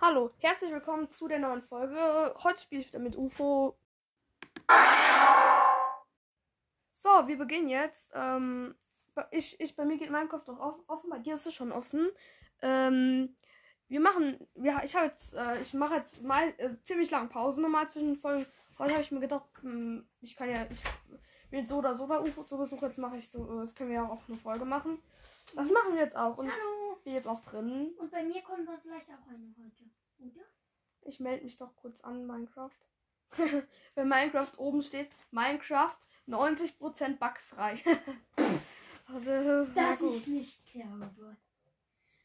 [0.00, 2.34] Hallo, herzlich willkommen zu der neuen Folge.
[2.42, 3.76] Heute spiele ich wieder mit UFO.
[6.92, 8.10] So, wir beginnen jetzt.
[8.14, 8.74] Ähm,
[9.30, 12.08] ich, ich, bei mir geht Minecraft doch off- offen, bei dir ist es schon offen.
[12.62, 13.36] Ähm,
[13.88, 17.60] wir machen, ja, ich habe jetzt, äh, ich mache jetzt mal äh, ziemlich lange Pause
[17.60, 18.46] nochmal zwischen den Folgen.
[18.78, 20.82] Heute habe ich mir gedacht, hm, ich kann ja, ich
[21.50, 22.80] bin so oder so bei UFO zu Besuch.
[22.82, 25.02] Jetzt mache ich so, äh, das können wir ja auch eine Folge machen.
[25.54, 26.79] Das machen wir jetzt auch und Hallo.
[27.04, 27.94] Bin jetzt auch drin.
[27.98, 29.84] Und bei mir kommt dann vielleicht auch eine heute,
[30.18, 30.44] oder?
[31.02, 32.70] Ich melde mich doch kurz an, Minecraft.
[33.94, 35.96] Wenn Minecraft oben steht, Minecraft
[36.28, 37.82] 90% bugfrei.
[39.06, 41.36] also, Dass ich nicht glaube.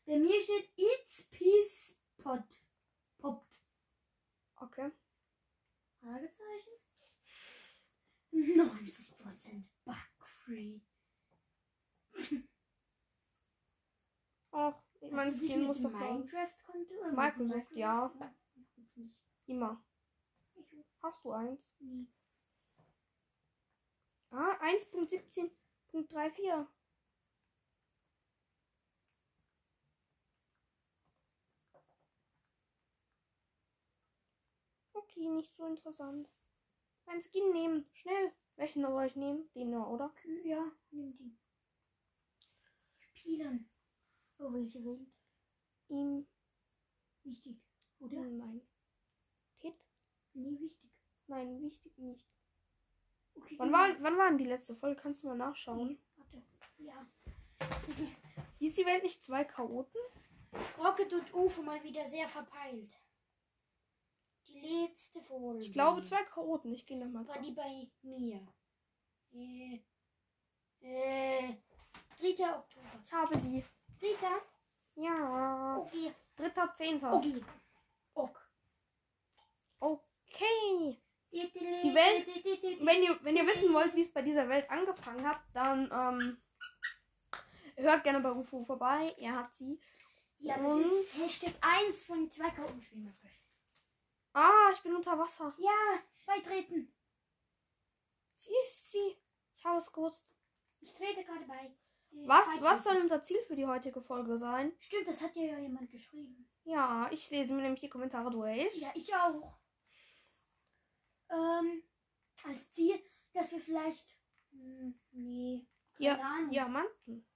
[0.06, 2.44] Bei mir steht It's Peace Pot.
[3.18, 3.62] Poppt.
[4.58, 4.92] Okay.
[6.00, 6.72] Fragezeichen?
[8.34, 10.82] 90% bugfree.
[14.58, 14.74] Ach,
[15.12, 16.94] Hast du dich Skin muss doch Minecraft-Konto?
[16.94, 18.10] äh, mit Microsoft, dem ja.
[19.48, 19.84] Immer.
[21.02, 21.76] Hast du eins?
[21.80, 22.08] nie.
[24.32, 26.68] Ah, 1.17.34.
[34.94, 36.30] Okay, nicht so interessant.
[37.08, 37.90] Ein Skin nehmen.
[37.92, 38.32] Schnell.
[38.56, 39.52] Welchen soll ich nehmen?
[39.54, 40.14] Den nur, oder?
[40.46, 41.36] Ja, nimm die.
[43.18, 43.70] Spielen.
[44.38, 45.08] Oh, welche Welt?
[45.88, 46.28] Ihm.
[47.24, 47.62] Wichtig,
[48.00, 48.22] oder?
[48.22, 48.62] Nein.
[49.58, 49.76] Hit?
[50.34, 50.92] Nie wichtig.
[51.28, 52.28] Nein, wichtig nicht.
[53.36, 55.02] Okay, Wann war, wann war denn die letzte Folge?
[55.02, 56.00] Kannst du mal nachschauen?
[56.16, 56.44] Warte.
[56.78, 57.08] Ja.
[58.60, 60.00] Hieß die Welt nicht zwei Chaoten?
[60.78, 63.02] Rocket und UFO mal wieder sehr verpeilt.
[64.48, 65.62] Die letzte Folge.
[65.62, 66.72] Ich glaube zwei Chaoten.
[66.72, 67.28] Ich gehe nochmal.
[67.28, 68.48] War die bei mir?
[69.34, 69.82] Äh.
[70.82, 71.58] Äh.
[72.18, 72.56] 3.
[72.56, 73.02] Oktober.
[73.04, 73.64] Ich habe sie.
[74.00, 74.18] 3.
[74.96, 75.78] Ja.
[75.80, 76.14] Okay.
[76.36, 77.14] Dritter, zehnter.
[77.14, 77.44] Okay.
[78.14, 78.40] Ok.
[79.80, 81.02] Okay.
[81.32, 85.42] Die Welt- Wenn ihr, wenn ihr wissen wollt, wie es bei dieser Welt angefangen hat,
[85.54, 86.42] dann ähm,
[87.76, 89.14] hört gerne bei UFO vorbei.
[89.18, 89.80] Er hat sie.
[90.40, 93.14] Ja, das Und- ist Hashtag 1 von 2 Kautenspielen.
[94.34, 95.54] Ah, ich bin unter Wasser.
[95.58, 96.94] Ja, beitreten.
[98.38, 99.18] Sie ist sie.
[99.56, 100.28] Ich habe es gewusst.
[100.82, 101.74] Ich trete gerade bei.
[102.24, 104.72] Was, was soll unser Ziel für die heutige Folge sein?
[104.80, 106.50] Stimmt, das hat ja jemand geschrieben.
[106.64, 108.82] Ja, ich lese mir nämlich die Kommentare durch.
[108.82, 109.60] Ja, ich auch.
[111.30, 111.84] Ähm,
[112.46, 113.00] als Ziel,
[113.34, 114.18] dass wir vielleicht.
[114.52, 115.68] Hm, nee.
[115.98, 116.16] Ja.
[116.50, 117.28] Diamanten.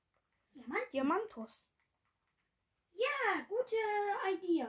[0.53, 0.93] Diamant?
[0.93, 1.65] Diamantos.
[2.93, 3.75] Ja, gute
[4.33, 4.67] Idee.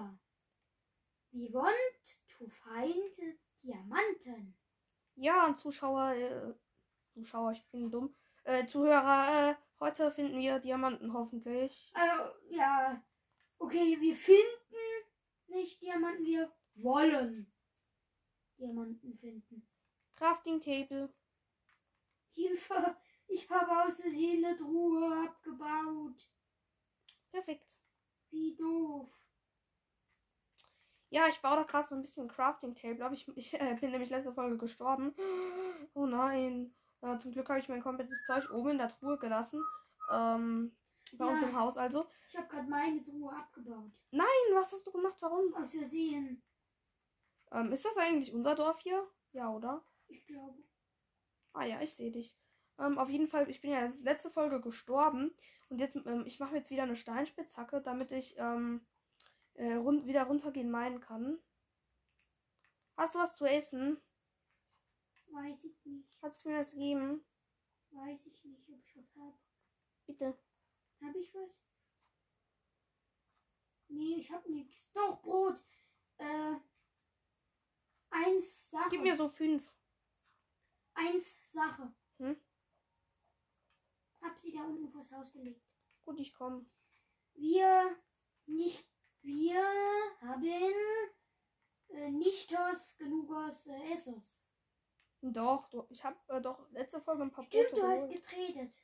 [1.32, 1.75] We want
[2.38, 4.56] to find Diamanten.
[5.15, 6.54] Ja, und Zuschauer, äh,
[7.12, 8.15] Zuschauer, ich bin dumm.
[8.44, 11.92] Äh, Zuhörer, äh, heute finden wir Diamanten hoffentlich.
[11.94, 13.02] Also, ja.
[13.58, 14.46] Okay, wir finden
[15.48, 17.52] nicht Diamanten, wir wollen
[18.58, 19.66] Diamanten finden.
[20.16, 21.12] Crafting Table.
[22.32, 22.96] Hilfe!
[23.26, 26.28] Ich habe aus Versehen eine Truhe abgebaut.
[27.30, 27.78] Perfekt.
[28.30, 29.08] Wie doof.
[31.10, 33.91] Ja, ich baue da gerade so ein bisschen Crafting Table, aber ich, ich äh, bin
[33.91, 35.14] nämlich letzte Folge gestorben.
[35.94, 36.74] Oh nein.
[37.03, 39.62] Äh, zum Glück habe ich mein komplettes Zeug oben in der Truhe gelassen.
[40.11, 40.77] Ähm,
[41.12, 41.49] bei uns Ja.
[41.49, 42.06] im Haus also.
[42.28, 43.91] Ich habe gerade meine Truhe abgebaut.
[44.11, 45.16] Nein, was hast du gemacht?
[45.21, 45.55] Warum?
[45.55, 46.43] Aus Versehen.
[47.53, 49.06] Ähm, ist das eigentlich unser Dorf hier?
[49.33, 49.84] Ja, oder?
[50.09, 50.62] Ich glaube.
[51.53, 52.39] Ah ja, ich sehe dich.
[52.78, 55.34] Ähm, auf jeden Fall, ich bin ja letzte Folge gestorben.
[55.69, 58.87] Und jetzt, ähm, ich mache mir jetzt wieder eine Steinspitzhacke, damit ich ähm,
[59.55, 61.39] äh, run wieder runtergehen meinen kann.
[62.97, 64.00] Hast du was zu essen?
[65.32, 66.18] Weiß ich nicht.
[66.20, 67.24] Kannst du mir das geben?
[67.91, 69.38] Weiß ich nicht, ob ich was habe.
[70.06, 70.38] Bitte.
[71.00, 71.62] Habe ich was?
[73.88, 74.92] Nee, ich habe nichts.
[74.92, 75.62] Doch, Brot.
[76.18, 76.56] Äh.
[78.10, 78.88] Eins Sache.
[78.91, 79.62] Gib mir so fünf.
[80.94, 81.92] Eins Sache.
[82.18, 82.36] Hm?
[84.20, 85.64] Hab sie da unten vors Haus gelegt.
[86.02, 86.66] Gut, ich komme.
[87.34, 87.97] Wir
[88.47, 88.88] nicht.
[89.22, 89.62] Wir
[90.20, 90.44] haben
[91.88, 94.41] äh, nichtos genugos äh, Essos.
[95.22, 98.22] Doch, du, ich habe äh, doch letzte Folge ein paar Stimmt, Brote du hast geholt.
[98.22, 98.75] getredet.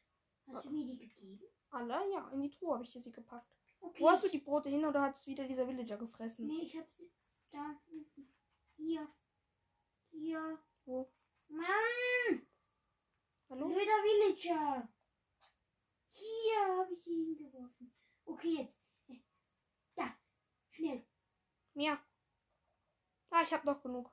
[0.48, 1.40] Hast du mir die gegeben?
[1.70, 2.10] Alle?
[2.12, 3.50] Ja, in die Truhe habe ich sie gepackt.
[3.80, 4.00] Okay.
[4.02, 6.46] Wo hast du die Brote hin oder hat es wieder dieser Villager gefressen?
[6.46, 7.10] Nee, ich hab sie
[7.50, 8.32] da hinten.
[8.76, 9.08] Hier.
[10.10, 10.58] Hier.
[10.84, 11.10] Wo?
[11.48, 12.46] Mann!
[13.48, 13.66] Hallo?
[13.68, 14.88] Blöder Villager.
[16.10, 17.92] Hier habe ich sie hingeworfen.
[18.24, 18.78] Okay, jetzt.
[19.08, 19.20] Äh,
[19.94, 20.16] Da.
[20.70, 21.06] Schnell.
[21.74, 22.00] Ja.
[23.30, 24.10] Ah, ich habe noch genug.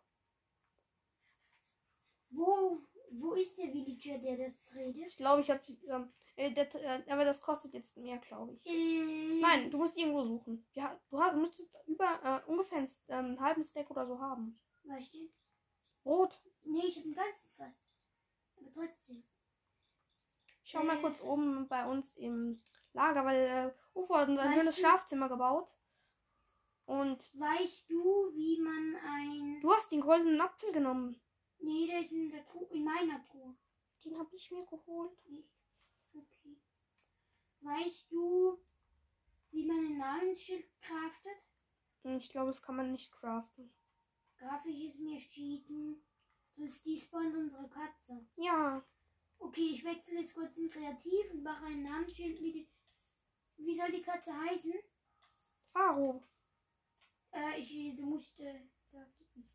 [2.29, 2.81] Wo,
[3.11, 5.07] wo ist der Villager, der das tredet?
[5.07, 8.65] Ich glaube, ich habe ähm, äh, äh, aber das kostet jetzt mehr, glaube ich.
[8.65, 10.65] Äh, Nein, du musst irgendwo suchen.
[10.73, 12.87] Ja, du hast, müsstest über äh, ungefähr
[13.39, 14.59] halben Stack oder so haben.
[14.83, 15.29] Weißt du?
[16.05, 16.41] Rot.
[16.63, 17.79] Nee, ich habe einen ganzen fast.
[18.57, 19.23] Aber trotzdem.
[20.63, 21.01] Ich schau mal Äh.
[21.01, 22.61] kurz oben bei uns im
[22.93, 25.69] Lager, weil äh, Ufo hat ein schönes du- Schlafzimmer gebaut.
[26.85, 29.61] Und Weißt du, wie man ein.
[29.61, 31.19] du hast den goldenen Apfel genommen.
[31.63, 33.55] Nee, der ist in, der Truhe, in meiner Truhe.
[34.03, 35.17] Den habe ich mir geholt.
[36.13, 36.57] Okay.
[37.61, 38.59] Weißt du,
[39.51, 41.37] wie man ein Namensschild craftet?
[42.03, 43.73] Hm, Ich glaube, das kann man nicht craften.
[44.37, 46.03] Grafisch ist mir cheaten.
[46.55, 48.25] Sonst despawnt unsere Katze.
[48.35, 48.83] Ja,
[49.43, 52.67] Okay, ich wechsle jetzt kurz in Kreativ und mache ein Namensschild mit.
[53.57, 54.73] Wie soll die Katze heißen?
[55.73, 56.23] Faro.
[57.31, 58.39] Äh, ich, du musst.
[58.39, 58.61] Äh,
[58.91, 59.51] da geht nicht.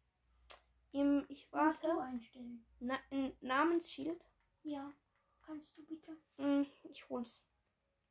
[0.98, 2.00] Im, ich du warte.
[2.00, 2.64] einstellen.
[2.80, 4.20] Na, ein Namensschild.
[4.64, 4.92] Ja,
[5.42, 6.16] kannst du bitte.
[6.36, 7.44] Hm, Ich hol's.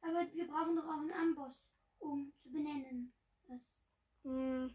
[0.02, 1.60] Aber wir brauchen doch auch einen Amboss,
[2.00, 3.14] um zu benennen.
[4.24, 4.74] Hm.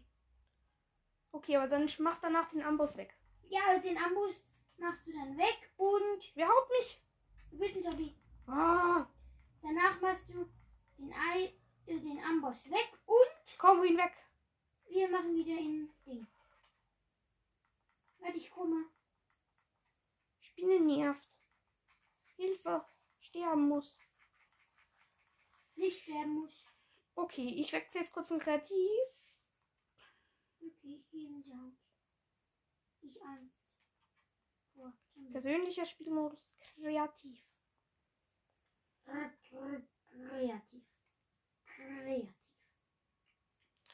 [1.31, 3.15] Okay, aber dann mach danach den Amboss weg.
[3.49, 4.43] Ja, den Amboss
[4.77, 7.01] machst du dann weg und Wer haut mich?
[7.51, 8.15] wütend Tobi.
[8.47, 9.05] Ah,
[9.61, 10.45] Danach machst du
[10.97, 11.53] den Ei,
[11.85, 14.13] äh, den Amboss weg und komm, ihn weg.
[14.89, 16.27] wir machen wieder in Ding.
[18.23, 18.85] Warte, ich komme.
[20.39, 21.29] Spinne nervt.
[22.37, 22.85] Hilfe.
[23.19, 23.99] Sterben muss.
[25.75, 26.65] Nicht sterben muss.
[27.15, 28.89] Okay, ich wechsle jetzt kurz in Kreativ.
[30.61, 31.73] Okay, ich gehe in die Haut.
[33.01, 33.69] Ich Angst.
[34.73, 35.31] Zombie.
[35.31, 36.39] Persönlicher Spielmodus.
[36.59, 37.43] Kreativ.
[39.03, 39.83] Kreativ.
[41.65, 42.42] Kreativ.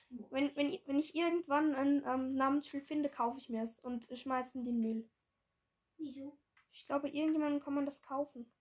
[0.09, 4.07] Wenn, wenn, ich- wenn ich irgendwann ein ähm, Namensschild finde, kaufe ich mir es und
[4.11, 5.09] schmeiße in den Müll.
[5.97, 6.37] Wieso?
[6.71, 8.51] Ich glaube, irgendjemandem kann man das kaufen.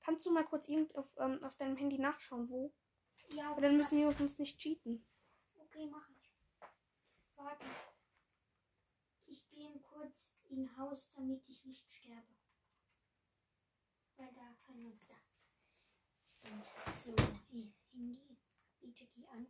[0.00, 2.72] Kannst du mal kurz irgend auf, ähm, auf deinem Handy nachschauen, wo?
[3.28, 5.06] Ja, Aber dann müssen wir uns nicht cheaten.
[5.60, 6.32] Okay, mach ich.
[7.36, 7.64] Warte.
[9.26, 12.26] Ich gehe kurz in Haus, damit ich nicht sterbe.
[14.16, 15.14] Weil da kein Monster
[16.32, 16.64] sind.
[16.94, 17.14] So,
[17.50, 18.36] hier, Handy.
[18.80, 19.46] Bitte geh an.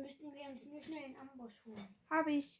[0.00, 1.94] Dann müssten wir uns nur schnell einen Amboss holen.
[2.08, 2.58] Habe ich.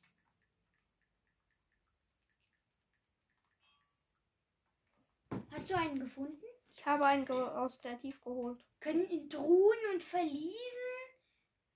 [5.51, 6.45] Hast du einen gefunden?
[6.75, 8.63] Ich habe einen aus Kreativ geholt.
[8.79, 10.53] Können in Truhen und Verliesen,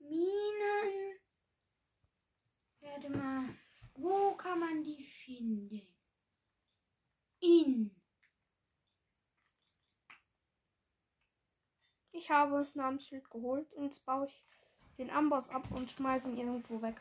[0.01, 1.19] Minen.
[2.81, 3.49] Warte mal.
[3.95, 5.81] Wo kann man die finden?
[7.41, 8.03] In.
[12.13, 14.45] Ich habe das Namensschild geholt und jetzt baue ich
[14.99, 17.01] den Amboss ab und schmeiße ihn irgendwo weg.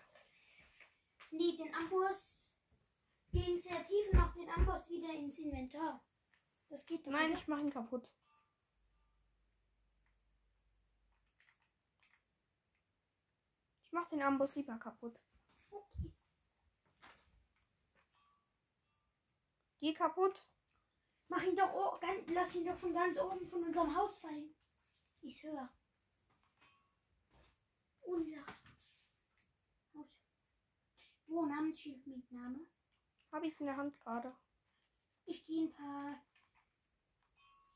[1.31, 2.37] Nee, den Amboss.
[3.31, 6.03] Den Kreativen auch den Amboss wieder ins Inventar.
[6.69, 7.11] Das geht doch.
[7.11, 7.39] Nein, oder?
[7.39, 8.11] ich mache ihn kaputt.
[13.83, 15.19] Ich mache den Amboss lieber kaputt.
[15.69, 16.13] Okay.
[19.79, 20.41] Geh kaputt.
[21.27, 24.53] Mach ihn doch, oh, ganz, lass ihn doch von ganz oben von unserem Haus fallen.
[25.21, 25.69] Ich höre.
[28.03, 30.07] Unser Haus.
[31.27, 32.59] Wo Namensschild mit Name?
[33.31, 34.35] Habe ich in der Hand gerade.
[35.25, 36.21] Ich gehe ein paar.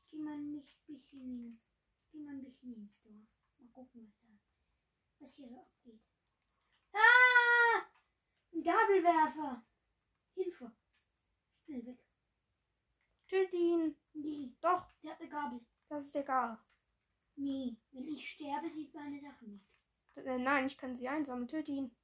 [0.04, 1.60] Ich gehe mal nicht ein bisschen hin.
[2.04, 3.28] Ich gehe mal ein bisschen ins Dorf.
[3.58, 4.28] Mal gucken, was da.
[5.18, 6.00] Was hier so abgeht.
[6.92, 7.82] Ah!
[8.52, 9.66] Ein Gabelwerfer!
[10.34, 10.72] Hilfe!
[11.64, 12.04] Schnell weg.
[13.26, 13.96] Töte ihn.
[14.12, 15.60] Nee, Doch, der hat eine Gabel.
[15.88, 16.58] das ist egal.
[17.36, 19.67] Nee, wenn ich sterbe, sieht meine Sachen nicht.
[20.24, 21.48] Äh, nein, ich kann sie einsammeln.
[21.48, 21.94] Töte ihn.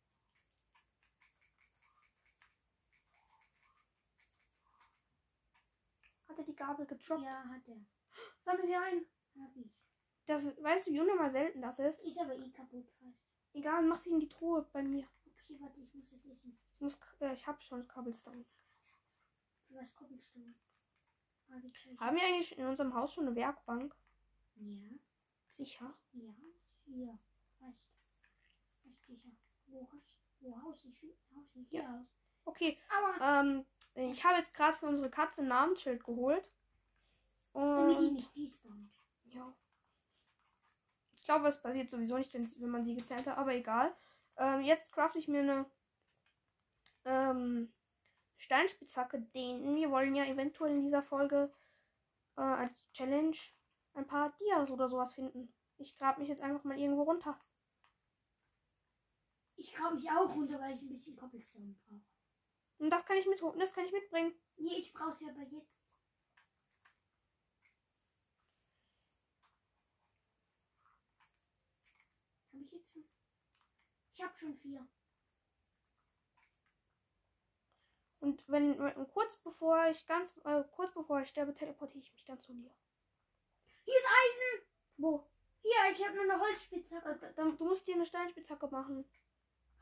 [6.28, 7.22] Hat er die Gabel gedroppt?
[7.22, 7.76] Ja, hat er.
[8.44, 9.06] Sammel sie ein.
[9.40, 9.70] Hab ich.
[10.26, 12.02] Das, weißt du, wie unnormal selten das ist?
[12.02, 13.20] Ist aber eh kaputt fast.
[13.52, 15.06] Egal, mach sie in die Truhe bei mir.
[15.26, 16.58] Okay, warte, ich muss es essen.
[16.74, 18.44] Ich, muss, äh, ich habe schon Cobblestone.
[19.68, 20.06] Für was du?
[21.46, 22.00] Fragezeichen.
[22.00, 23.94] Haben wir eigentlich in unserem Haus schon eine Werkbank?
[24.56, 24.88] Ja,
[25.52, 25.94] Sicher.
[26.12, 26.34] ja,
[26.86, 27.18] hier.
[29.66, 30.02] Wo Haus?
[30.40, 30.48] Wo?
[30.48, 32.06] Ich Haus nicht hier Haus.
[32.44, 36.50] Okay, Aber ähm, ich habe jetzt gerade für unsere Katze ein Namensschild geholt.
[37.52, 38.92] damit die Und nicht despawnt.
[39.24, 39.52] ja.
[41.12, 43.94] Ich glaube, es passiert sowieso nicht, wenn, wenn man sie gezählt hat, aber egal.
[44.36, 45.66] Ähm, jetzt crafte ich mir eine
[47.06, 47.72] ähm,
[48.36, 51.50] Steinspitzhacke, denn wir wollen ja eventuell in dieser Folge
[52.36, 53.36] äh, als Challenge
[53.94, 55.52] ein paar Dias oder sowas finden.
[55.78, 57.40] Ich grab mich jetzt einfach mal irgendwo runter.
[59.56, 62.00] Ich grabe mich auch runter, weil ich ein bisschen Cobblestone brauche.
[62.78, 64.32] Und das kann ich mit, das kann ich mitbringen.
[64.56, 65.74] Nee, ich brauche sie aber jetzt.
[72.52, 73.04] Habe ich jetzt schon?
[74.14, 74.86] Ich habe schon vier.
[78.20, 82.24] Und wenn, wenn kurz bevor ich ganz äh, kurz bevor ich sterbe, teleportiere ich mich
[82.24, 82.70] dann zu dir.
[83.84, 84.66] Hier ist Eisen!
[84.96, 85.26] Wo?
[85.62, 87.10] Hier, ich habe nur eine Holzspitzhacke.
[87.26, 89.04] Äh, da- du musst dir eine Steinspitzhacke machen.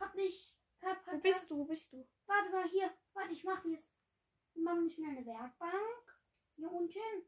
[0.01, 0.57] Hab nicht.
[0.81, 1.59] Hab, hab, Wo bist du?
[1.59, 2.09] Wo bist du?
[2.27, 2.93] Warte mal, hier.
[3.13, 3.95] Warte, ich mach dies.
[4.55, 6.21] Wir machen nicht mehr eine Werkbank.
[6.57, 7.27] Hier unten.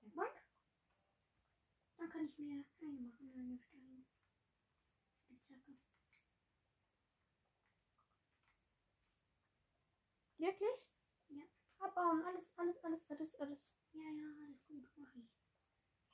[0.00, 0.42] Werkbank.
[1.96, 4.06] Dann kann ich mir eine machen, eine Stein.
[5.24, 5.78] Spitzhacke.
[10.38, 10.88] Wirklich?
[11.28, 11.44] Ja.
[11.78, 13.72] Abbauen, alles, alles, alles, alles, alles.
[13.92, 15.30] Ja, ja, alles gut, mach ich.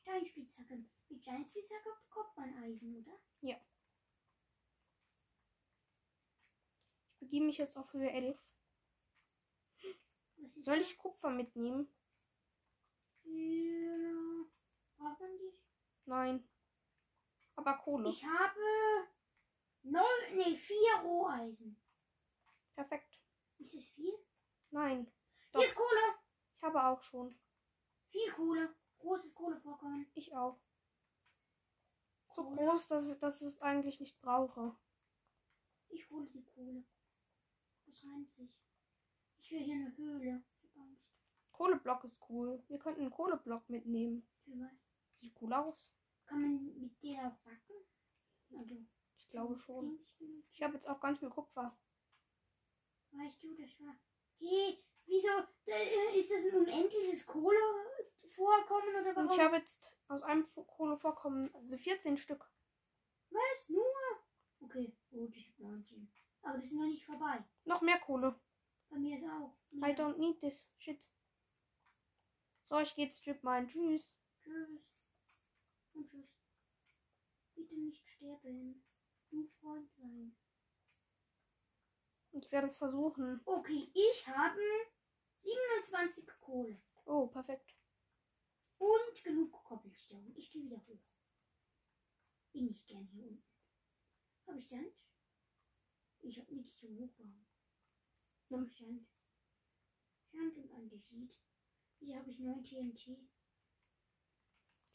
[0.00, 0.84] Steinspitzhacke.
[1.08, 3.18] Mit Steinspitzhacke bekommt man Eisen, oder?
[3.40, 3.54] Ich
[7.22, 8.36] begebe mich jetzt auf Höhe 11.
[10.36, 11.88] Was ist Soll ich Kupfer mitnehmen?
[13.22, 14.44] Ja.
[14.96, 15.52] Braucht man die?
[16.04, 16.48] Nein.
[17.54, 18.08] Aber Kohle.
[18.10, 19.08] Ich habe
[19.82, 21.80] neun, nee, vier Roheisen.
[22.74, 23.20] Perfekt.
[23.58, 24.12] Ist es viel?
[24.70, 25.04] Nein.
[25.04, 25.62] Hier Doch.
[25.64, 26.00] ist Kohle.
[26.56, 27.38] Ich habe auch schon.
[28.08, 28.74] Viel Kohle.
[28.98, 30.10] Großes Kohlevorkommen.
[30.14, 30.60] Ich auch.
[32.34, 32.56] So Kohle.
[32.56, 34.76] groß, dass, ich- dass ich es eigentlich nicht brauche.
[35.88, 36.84] Ich hole die Kohle.
[37.92, 38.50] Das reimt sich.
[39.42, 40.42] Ich will hier eine Höhle.
[40.62, 41.12] Ich hab Angst.
[41.52, 42.62] Kohleblock ist cool.
[42.68, 44.26] Wir könnten einen Kohleblock mitnehmen.
[44.44, 44.72] Für was?
[45.20, 45.92] Sieht cool aus.
[46.24, 47.74] Kann man mit denen auch backen?
[48.56, 48.76] Also,
[49.18, 49.98] Ich glaube schon.
[50.52, 51.76] Ich habe jetzt auch ganz viel Kupfer.
[53.10, 53.94] Weißt du, das war.
[54.38, 55.28] Hey, wieso?
[56.16, 59.28] Ist das ein unendliches Kohlevorkommen oder warum?
[59.28, 62.50] Und ich habe jetzt aus einem Kohlevorkommen also 14 Stück.
[63.30, 63.68] Was?
[63.68, 63.84] Nur?
[64.60, 66.10] Okay, gut, ich hab 19.
[66.42, 67.44] Aber das ist noch nicht vorbei.
[67.64, 68.40] Noch mehr Kohle.
[68.88, 69.56] Bei mir ist auch.
[69.72, 69.96] I mehr.
[69.96, 70.68] don't need this.
[70.78, 71.08] Shit.
[72.68, 73.66] So, ich gehe jetzt Strip mine.
[73.66, 74.16] Tschüss.
[74.40, 74.82] Tschüss.
[75.94, 76.28] Und tschüss.
[77.54, 78.84] Bitte nicht sterben.
[79.30, 80.36] Du Freund sein.
[82.32, 83.40] Ich werde es versuchen.
[83.44, 84.60] Okay, ich habe
[85.40, 87.74] 27 Kohle Oh, perfekt.
[88.78, 90.32] und genug Cobblestone.
[90.36, 91.02] Ich gehe wieder hoch.
[92.52, 93.44] Bin ich gern hier unten.
[94.46, 94.92] Habe ich Sand?
[96.22, 97.46] Ich habe nichts zum Hochbauen.
[98.48, 99.08] Noch Sand.
[100.30, 101.36] Sand und Andesit.
[101.98, 103.18] Hier habe ich 9 TNT.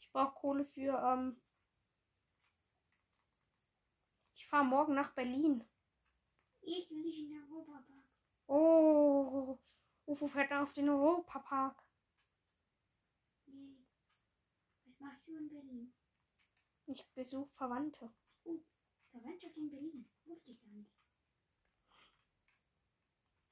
[0.00, 1.40] Ich brauche Kohle für, ähm.
[4.34, 5.64] Ich fahre morgen nach Berlin.
[6.62, 8.04] Ich will nicht in den Europapark.
[8.46, 9.58] Oh.
[10.06, 11.84] Ufo fährt auf den Europapark.
[13.46, 13.86] Nee.
[14.84, 15.94] Was machst du in Berlin?
[16.86, 18.10] Ich besuche Verwandte.
[19.10, 20.08] Verwandtschaft in Berlin.
[20.24, 20.97] Wusste ich gar nicht.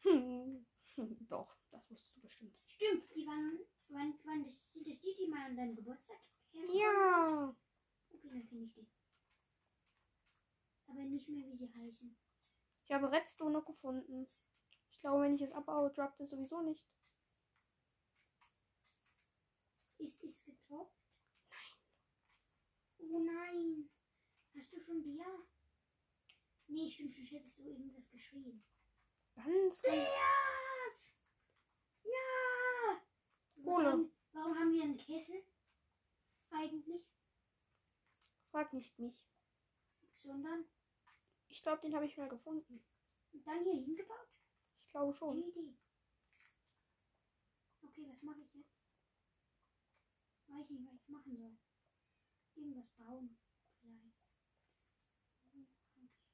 [0.06, 0.64] Hm.
[1.28, 2.56] Doch, das wusstest du bestimmt.
[2.66, 3.58] Stimmt, die waren.
[3.88, 6.18] Wann, wann das, sind das die, die mal an deinem Geburtstag
[6.52, 7.56] Ja.
[8.10, 8.88] Okay, dann kenne ich die.
[10.86, 12.16] Aber nicht mehr, wie sie heißen.
[12.84, 14.28] Ich habe Redstone noch gefunden.
[14.90, 16.84] Ich glaube, wenn ich es abbaue, droppt es sowieso nicht.
[19.98, 20.96] Ist es getroppt?
[21.48, 23.10] Nein.
[23.10, 23.90] Oh nein.
[24.54, 25.26] Hast du schon Dia?
[26.68, 28.64] Nee, stimmt, sonst hättest du irgendwas geschrien.
[29.37, 29.83] Ganz, ganz.
[29.83, 31.14] Dias!
[32.05, 33.02] Ja!
[33.62, 33.93] Kohle.
[33.93, 35.43] Haben, warum haben wir einen Kessel?
[36.50, 37.07] Eigentlich?
[38.50, 39.14] Frag nicht mich.
[40.23, 40.64] Sondern
[41.49, 42.85] Ich glaube, den habe ich mal gefunden.
[43.33, 44.28] und dann hier hingebaut?
[44.87, 45.37] Ich glaube schon.
[45.37, 45.76] Die Idee.
[47.83, 48.75] Okay, was mache ich jetzt?
[50.49, 51.57] Weiß nicht, was ich machen soll.
[52.55, 53.37] Irgendwas bauen.
[53.81, 54.16] Vielleicht.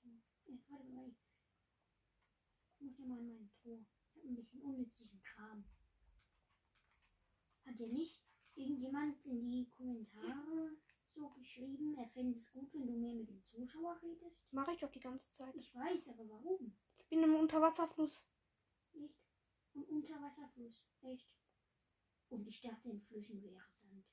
[0.03, 1.15] Hm, warte mal.
[3.03, 3.85] Ja mal in meinen Tor.
[4.15, 5.65] Ich habe ein bisschen unnützlichen Kram.
[7.65, 8.23] Hat ja nicht
[8.55, 10.77] irgendjemand in die Kommentare
[11.13, 14.41] so geschrieben, er fände es gut, wenn du mehr mit dem Zuschauer redest?
[14.53, 15.55] Mache ich doch die ganze Zeit.
[15.57, 16.77] Ich weiß, aber warum?
[16.99, 18.25] Ich bin im Unterwasserfluss.
[18.95, 19.21] Echt?
[19.73, 20.87] Und Unterwasserfluss.
[21.03, 21.29] Echt?
[22.29, 24.07] Und ich dachte, in Flüssen wäre Sand.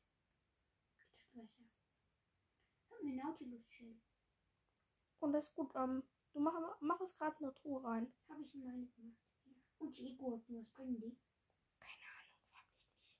[0.89, 1.63] Ich dachte Wasser.
[2.81, 4.01] Ich habe eine Nautilus-Shell.
[5.19, 5.71] Und das ist gut.
[5.75, 8.13] Ähm, du mach, mach es gerade in eine Truhe rein.
[8.29, 9.19] Habe ich in meine gemacht.
[9.79, 11.17] Und die Gurken, was bringen die?
[11.79, 13.19] Keine Ahnung, frag nicht mich.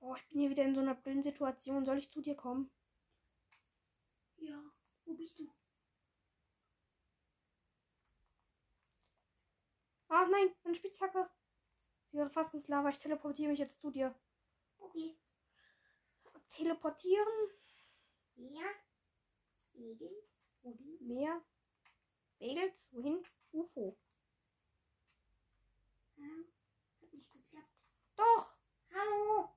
[0.00, 1.84] Oh, ich bin hier wieder in so einer blöden Situation.
[1.84, 2.70] Soll ich zu dir kommen?
[4.36, 4.62] Ja.
[5.04, 5.50] Wo bist du?
[10.08, 11.28] Ah, nein, eine Spitzhacke.
[12.10, 12.88] Sie wäre fast ins Lava.
[12.88, 14.14] Ich teleportiere mich jetzt zu dir.
[14.78, 15.18] Okay.
[16.48, 17.50] Teleportieren?
[18.36, 18.66] Ja.
[19.74, 20.10] Egel.
[20.64, 20.98] Rudi.
[21.00, 21.42] Mehr?
[22.38, 22.72] Bagels?
[22.92, 23.22] Wohin?
[23.52, 23.96] UFO.
[26.16, 26.44] Hallo?
[27.00, 27.72] Hat nicht geklappt.
[28.16, 28.54] Doch!
[28.94, 29.48] Hallo?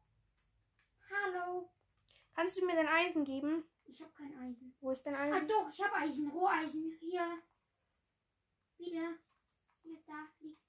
[1.09, 1.71] Hallo?
[2.33, 3.65] Kannst du mir dein Eisen geben?
[3.85, 4.75] Ich habe kein Eisen.
[4.79, 5.47] Wo ist dein Ah Eisen?
[5.47, 6.29] doch, ich habe Eisen.
[6.31, 6.97] Roheisen.
[6.99, 7.41] Hier.
[8.77, 9.15] Wieder.
[9.83, 10.63] Hier, da liegt.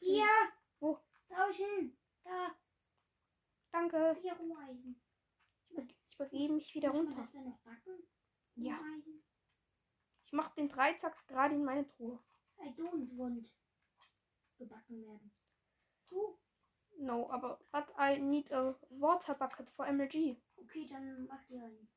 [0.00, 0.26] Hier.
[0.80, 0.98] Wo?
[1.28, 1.96] Draußen.
[2.24, 2.54] Da.
[3.70, 4.16] Danke.
[4.20, 5.00] Vier Roheisen.
[6.08, 7.20] Ich begebe mich wieder man runter.
[7.22, 8.06] das dann noch backen?
[8.56, 8.76] Ja.
[8.76, 9.22] Roheisen.
[10.28, 12.18] Ich mache den Dreizack gerade in meine Truhe.
[12.60, 13.50] I don't want
[14.58, 15.32] gebacken werden.
[16.10, 16.38] Du?
[16.98, 20.36] No, aber but I need a water bucket for MLG.
[20.58, 21.88] Okay, dann mach dir einen.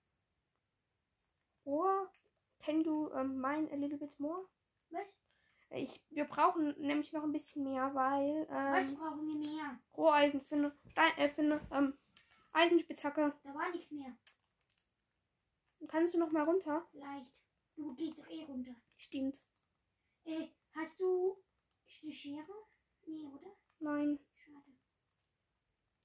[1.65, 2.09] Or
[2.59, 4.47] can you um, mine a little bit more?
[4.91, 5.05] Was?
[5.71, 9.77] Ich, wir brauchen nämlich noch ein bisschen mehr, weil Was ähm, brauchen wir mehr?
[9.97, 11.97] Roheisen für eine, Stein- äh, für eine ähm,
[12.53, 13.35] Eisenspitzhacke.
[13.43, 14.15] Da war nichts mehr.
[15.89, 16.87] Kannst du noch mal runter?
[16.91, 17.40] Vielleicht.
[17.75, 18.75] Du gehst doch eh runter.
[18.95, 19.39] Stimmt.
[20.23, 21.43] Äh, hast du
[22.03, 22.67] eine Schere?
[23.05, 23.55] Nee, oder?
[23.79, 24.19] Nein.
[24.35, 24.77] Schade.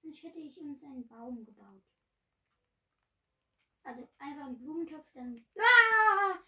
[0.03, 1.83] Sonst hätte ich uns einen Baum gebaut.
[3.83, 5.47] Also einfach einen Blumentopf, dann.
[5.59, 6.39] Ah!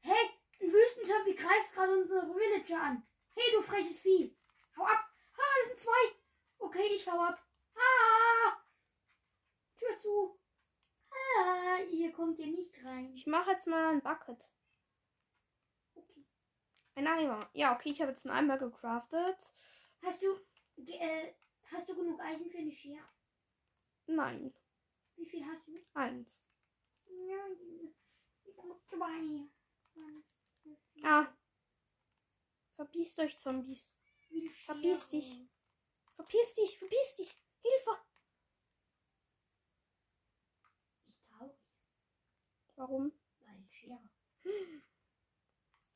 [0.00, 0.30] Hey,
[0.60, 3.06] ein Wüstentopf, wie greifst gerade unsere Villager an?
[3.34, 4.36] Hey, du freches Vieh!
[4.76, 5.04] Hau ab!
[5.34, 6.16] Ah, das sind zwei!
[6.58, 7.46] Okay, ich hau ab.
[7.74, 8.62] Ah!
[9.76, 10.38] Tür zu!
[11.10, 12.71] Ah, ihr kommt hier nicht
[13.04, 13.16] rein.
[13.16, 14.48] Ich mache jetzt mal ein Bucket.
[15.94, 16.24] Okay.
[16.94, 17.50] Ein Eimer.
[17.52, 19.54] Ja, okay, ich habe jetzt einen Eimer gecraftet.
[20.02, 20.40] Hast du.
[20.86, 21.34] Äh,
[21.70, 23.04] hast du genug Eisen für eine Schere?
[24.06, 24.54] Nein.
[25.16, 25.72] Wie viel hast du?
[25.94, 26.42] Eins.
[27.06, 29.48] Ja, ich zwei.
[31.02, 31.26] Ah.
[32.76, 33.92] Verpisst euch, Zombies.
[34.64, 35.48] Verpiss dich.
[36.14, 37.36] Verpiss dich, verpiss dich.
[37.62, 37.98] Hilfe.
[41.06, 41.56] Ist traurig,
[42.76, 43.12] Warum?
[43.44, 43.98] weil Schere.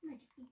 [0.02, 0.50] Der Bank.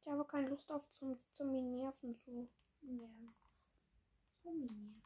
[0.00, 2.48] Ich habe keine Lust auf zum, zum nerven zu.
[2.82, 3.08] Ja.
[4.44, 5.02] Rumänien.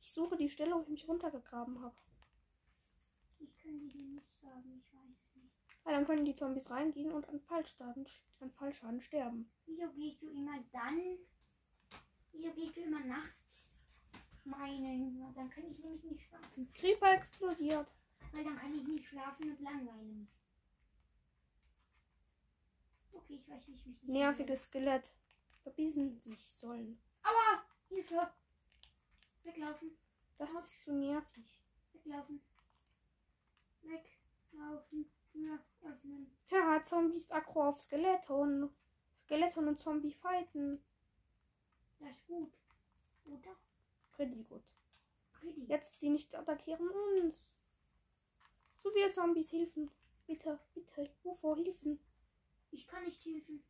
[0.00, 1.96] Ich suche die Stelle, wo ich mich runtergegraben habe.
[3.40, 4.91] Ich kann dir nicht sagen, ich.
[5.84, 8.06] Weil dann können die Zombies reingehen und an Fallschaden,
[8.40, 9.50] an Fallschaden sterben.
[9.66, 11.18] Wieso gehst du immer dann?
[12.32, 13.68] Wieso gehst du immer nachts?
[14.44, 16.72] Meinen, dann kann ich nämlich nicht schlafen.
[16.74, 17.86] Creeper explodiert.
[18.32, 20.28] Weil dann kann ich nicht schlafen und langweile mich.
[23.12, 24.02] Okay, ich weiß nicht, wie ich.
[24.08, 25.12] Nerviges Skelett.
[25.62, 26.98] Verbissen sich sollen.
[27.22, 27.62] Aua!
[27.88, 28.32] Hilfe!
[29.44, 29.90] Weglaufen,
[30.38, 31.44] Das ist zu nervig.
[31.92, 32.40] weglaufen.
[33.82, 35.10] Weglaufen.
[35.34, 35.60] Öffnen.
[36.50, 38.70] Ja, Zombies aggro auf Skeleton.
[39.24, 40.82] Skeleton und Zombie fighten.
[41.98, 42.52] Das ist gut.
[43.24, 43.56] Oder?
[44.12, 44.62] Pretty gut.
[45.32, 45.64] Pretty.
[45.66, 47.48] Jetzt sie nicht attackieren uns.
[48.78, 49.90] Zu viele Zombies hilfen.
[50.26, 51.10] Bitte, bitte.
[51.24, 51.98] UFO hilfen.
[52.70, 53.62] Ich kann nicht helfen.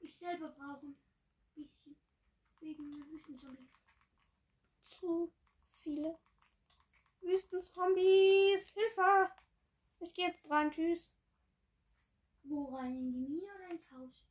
[0.00, 0.96] Ich selber brauche ein
[1.54, 1.96] bisschen.
[2.60, 3.68] Wegen der Wüstenzombie.
[4.82, 5.32] Zu
[5.80, 6.18] viele
[7.20, 8.68] Wüstenzombies.
[8.70, 9.30] Hilfe.
[10.00, 10.70] Ich gehe jetzt rein.
[10.70, 11.08] Tschüss.
[12.44, 12.96] Wo rein?
[12.96, 14.22] In die Mine oder ins Haus?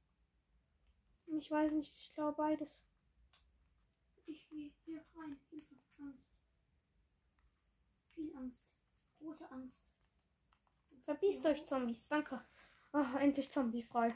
[1.28, 1.95] Ich weiß nicht.
[1.97, 2.84] Ich glaube beides.
[4.26, 5.39] Ich gehe hier rein.
[5.49, 5.76] Hilfe.
[5.99, 6.30] Angst.
[8.13, 8.62] Viel Angst.
[9.19, 9.78] Große Angst.
[11.06, 12.08] Verpisst euch, Zombies.
[12.08, 12.45] Danke.
[12.91, 14.15] Ach, endlich zombiefrei.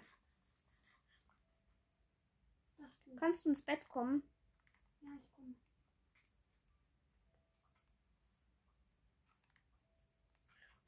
[3.17, 4.21] Kannst du ins Bett kommen?
[5.01, 5.55] Ja, ich komme.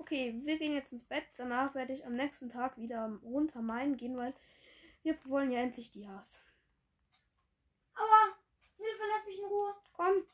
[0.09, 1.27] Okay, wir gehen jetzt ins Bett.
[1.37, 4.33] Danach werde ich am nächsten Tag wieder runter meinen gehen, weil
[5.03, 6.41] wir wollen ja endlich Dias.
[7.93, 8.35] Aua!
[8.77, 9.75] Hilfe, lass mich in Ruhe.
[9.93, 10.25] Komm.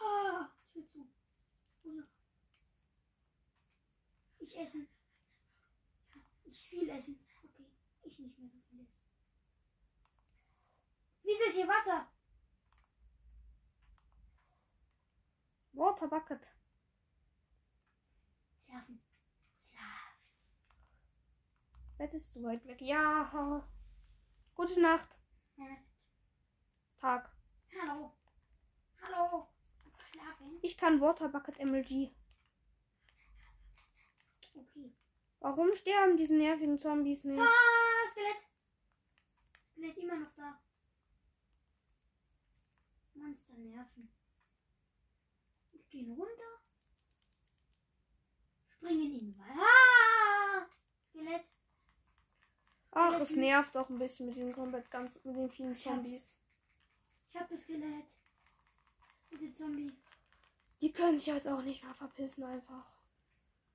[0.00, 1.06] Ha, Tür zu.
[1.84, 2.08] Ruhe.
[4.40, 4.88] Ich essen.
[6.42, 7.24] Ich viel essen.
[7.44, 7.70] Okay,
[8.02, 8.98] ich nicht mehr so viel essen.
[11.22, 12.08] Wieso ist hier Wasser?
[15.72, 16.48] Water Bucket.
[18.74, 19.00] Schlafen.
[19.60, 20.18] Schlafen.
[21.96, 22.80] Bett ist zu weit weg.
[22.80, 23.64] Ja.
[24.56, 25.16] Gute Nacht.
[25.56, 25.76] Ja.
[26.98, 27.30] Tag.
[27.80, 28.12] Hallo.
[29.00, 29.48] Hallo.
[30.10, 30.58] Schlafen.
[30.62, 32.10] Ich kann Water Bucket MLG.
[34.54, 34.92] Okay.
[35.38, 37.40] Warum sterben diese nervigen Zombies nicht?
[37.40, 38.42] Ah, Skelett.
[39.70, 40.60] Skelett immer noch da.
[43.14, 44.12] Monster nerven.
[45.70, 46.53] Wir gehen runter.
[48.84, 49.58] Springen in den Wald.
[49.58, 50.66] Ah!
[51.08, 51.44] Skelett.
[52.90, 55.74] Ach, es nervt auch ein bisschen mit den komplett ganz mit den vielen.
[55.74, 56.34] Zombies.
[57.30, 58.04] Ich hab das Skelett.
[59.30, 59.90] Bitte Zombie.
[60.82, 62.84] Die können sich jetzt auch nicht mehr verpissen einfach.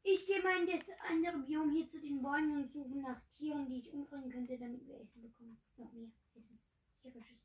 [0.03, 3.67] Ich gehe mal in das andere Biom hier zu den Bäumen und suche nach Tieren,
[3.67, 5.59] die ich umbringen könnte, damit wir Essen bekommen.
[5.75, 6.59] Noch mehr Essen.
[7.01, 7.39] Tierisches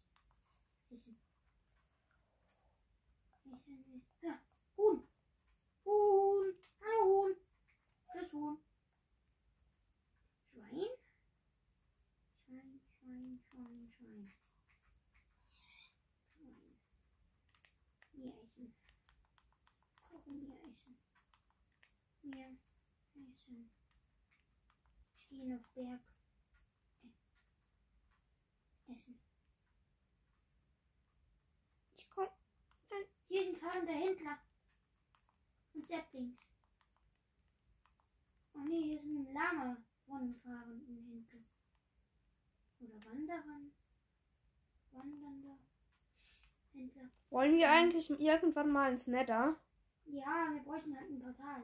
[0.90, 1.18] Essen.
[3.50, 4.06] Essen.
[4.20, 4.38] Ja,
[4.76, 5.02] Huhn.
[5.84, 6.54] Huhn.
[6.80, 7.43] Hallo Huhn.
[8.32, 8.58] Huhn.
[10.50, 10.88] Schwein.
[12.44, 14.32] Schwein, Schwein, Schwein, Schwein.
[16.32, 16.76] Schwein.
[18.12, 18.74] Mehr Essen.
[20.02, 20.98] Kochen mehr Essen.
[22.22, 22.50] Mehr
[23.14, 23.70] Essen.
[25.18, 26.00] Ich gehe auf Berg.
[27.02, 29.18] Äh, Essen.
[31.96, 32.28] Ich komm.
[33.28, 34.38] Hier ist ein fahrender Händler.
[35.74, 36.53] Und Saplings.
[38.54, 40.64] Oh nee, hier ist ein Lama Händler.
[42.80, 43.72] Oder Wanderern.
[44.92, 45.58] Wandernder
[46.72, 47.10] Händler.
[47.30, 49.56] Wollen wir eigentlich irgendwann mal ins Nether?
[50.06, 51.62] Ja, wir bräuchten halt ein Portal.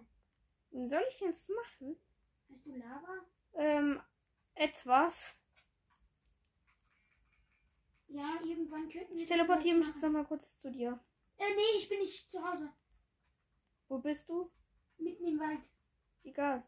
[0.89, 1.97] Soll ich jetzt machen?
[2.49, 3.27] Hast du Lava?
[3.55, 4.01] Ähm,
[4.55, 5.37] etwas.
[8.09, 10.99] Ja, irgendwann könnten wir Ich teleportiere mich jetzt noch mal kurz zu dir.
[11.39, 12.73] Äh, nee, ich bin nicht zu Hause.
[13.89, 14.51] Wo bist du?
[14.99, 15.61] Mitten im Wald.
[16.23, 16.63] Egal.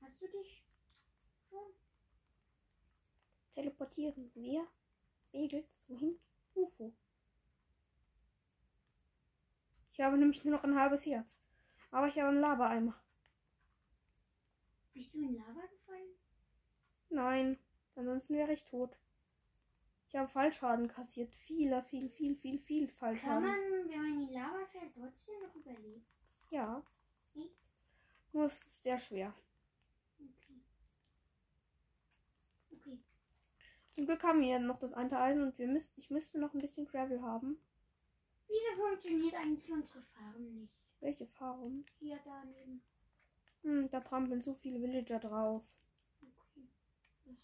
[0.00, 0.64] Hast du dich
[1.50, 1.72] schon?
[3.56, 4.30] Teleportieren.
[4.34, 4.66] Wer?
[5.32, 5.66] Regelt.
[5.88, 6.18] Wohin?
[6.54, 6.92] UFO.
[9.92, 11.40] Ich habe nämlich nur noch ein halbes Herz.
[11.90, 12.94] Aber ich habe einen Lava-Eimer.
[14.92, 16.14] Bist du in Lava gefallen?
[17.08, 17.58] Nein,
[17.94, 18.98] ansonsten wäre ich tot.
[20.08, 21.32] Ich habe Fallschaden kassiert.
[21.34, 23.42] Vieler, viel, viel, viel, viel Kann Fallschaden.
[23.42, 26.04] man, wenn man in die Lava fällt, trotzdem noch überleben?
[26.50, 26.82] Ja.
[28.32, 29.34] Nur es ist sehr schwer.
[30.18, 30.60] Okay.
[32.70, 32.98] Okay.
[33.96, 36.60] Zum Glück haben wir noch das eine Eisen und wir müssten, ich müsste noch ein
[36.60, 37.56] bisschen Gravel haben.
[38.46, 40.74] Wieso funktioniert eigentlich unsere Farm nicht?
[41.00, 41.82] Welche Farm?
[41.98, 42.82] Hier daneben.
[43.62, 45.64] Hm, da trampeln so viele Villager drauf.
[46.20, 46.68] Okay.
[47.24, 47.36] Das.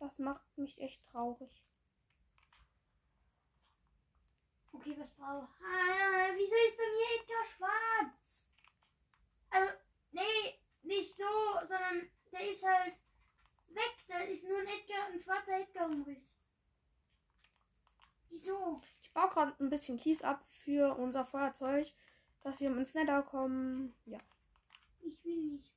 [0.00, 1.62] Das macht mich echt traurig.
[4.72, 8.48] Okay, was brauche ah, Wieso ist bei mir Edgar schwarz?
[9.50, 9.72] Also,
[10.10, 11.24] nee, nicht so,
[11.60, 12.94] sondern der ist halt
[13.74, 14.04] weg.
[14.08, 16.22] Da ist nur ein Edgar, ein schwarzer Edgar-Umriss.
[18.28, 18.80] Wieso?
[19.02, 21.92] Ich baue gerade ein bisschen Kies ab für unser Feuerzeug,
[22.42, 23.94] dass wir ins Nether kommen.
[24.04, 24.18] Ja.
[25.00, 25.72] Ich will nicht.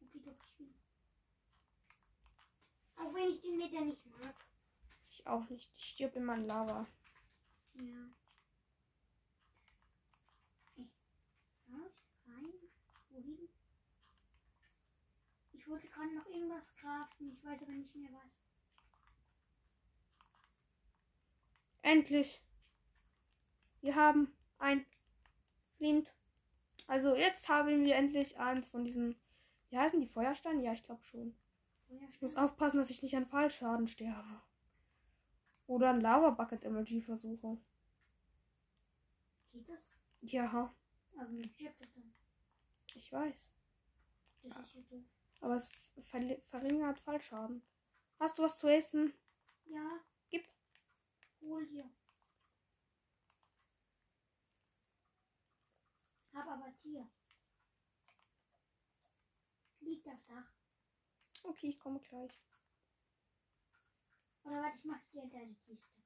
[0.00, 0.74] Okay, doch, ich will.
[2.96, 4.34] Auch wenn ich den Leder nicht mag.
[5.10, 5.70] Ich auch nicht.
[5.76, 6.86] Ich stirb in mein Lava.
[7.74, 8.10] Ja.
[10.76, 10.88] Ey.
[11.68, 11.92] Raus,
[12.26, 12.52] rein,
[13.10, 13.48] wohin?
[15.64, 18.30] Ich wollte gerade noch irgendwas craften, ich weiß aber nicht mehr was.
[21.80, 22.42] Endlich.
[23.80, 24.84] Wir haben ein
[25.78, 26.14] Flint.
[26.86, 29.18] Also jetzt haben wir endlich eins von diesen.
[29.70, 30.62] Wie heißen die Feuersteine?
[30.62, 31.34] Ja, ich glaube schon.
[32.10, 34.42] Ich muss aufpassen, dass ich nicht an Fallschaden sterbe.
[35.66, 37.56] Oder an Lava Bucket Emoji versuche.
[39.50, 39.90] Geht das?
[40.20, 40.74] Ja,
[41.16, 42.14] Aber das dann.
[42.94, 43.50] ich weiß.
[44.42, 45.13] Das ist ja doof.
[45.44, 45.68] Aber es
[46.48, 47.62] verringert Fallschaden.
[48.18, 49.12] Hast du was zu essen?
[49.66, 50.00] Ja.
[50.30, 50.48] Gib.
[51.42, 51.84] Hol dir.
[56.32, 57.06] Hab aber Tier.
[59.80, 60.50] Liegt aufs Dach.
[61.42, 62.32] Okay, ich komme gleich.
[64.44, 66.02] Oder warte, ich mach's dir in deine Kiste.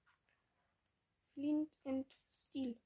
[1.35, 2.77] Flint and Steel.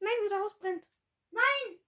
[0.00, 0.88] Nein, unser Haus brennt.
[1.36, 1.78] Nein!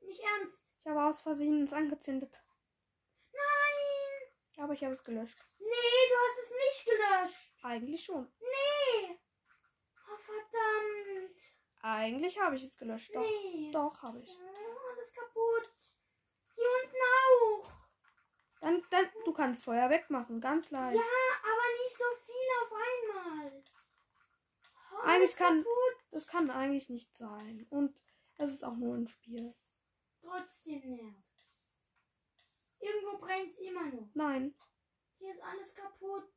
[0.00, 0.74] Nicht ernst.
[0.80, 2.42] Ich habe aus Versehen es angezündet.
[3.32, 4.64] Nein!
[4.64, 5.38] Aber ich habe es gelöscht.
[5.58, 5.66] Nee,
[6.10, 7.54] du hast es nicht gelöscht.
[7.62, 8.32] Eigentlich schon.
[8.40, 9.18] Nee!
[10.08, 11.40] Oh, verdammt!
[11.82, 13.14] Eigentlich habe ich es gelöscht.
[13.14, 13.70] Doch, Nee.
[13.72, 14.28] doch habe ich.
[14.28, 15.68] Oh, alles kaputt.
[16.54, 17.70] Hier unten auch.
[18.60, 20.96] Dann, dann, du kannst Feuer wegmachen, ganz leicht.
[20.96, 21.02] Ja,
[21.42, 23.09] aber nicht so viel auf einmal.
[25.02, 26.04] Eigentlich kann- kaputt.
[26.10, 27.66] Das kann eigentlich nicht sein.
[27.70, 28.02] Und
[28.36, 29.54] es ist auch nur ein Spiel.
[30.20, 31.72] Trotzdem nervt.
[32.78, 34.10] Irgendwo brennt es immer noch.
[34.14, 34.54] Nein,
[35.18, 36.32] Hier ist alles kaputt.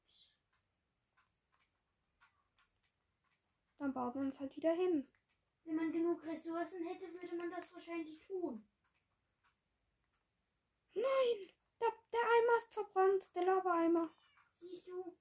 [3.83, 5.09] dann baut man es halt wieder hin.
[5.65, 8.65] Wenn man genug Ressourcen hätte, würde man das wahrscheinlich tun.
[10.93, 14.09] Nein, der, der Eimer ist verbrannt, der Lava-Eimer.
[14.59, 15.17] Siehst du?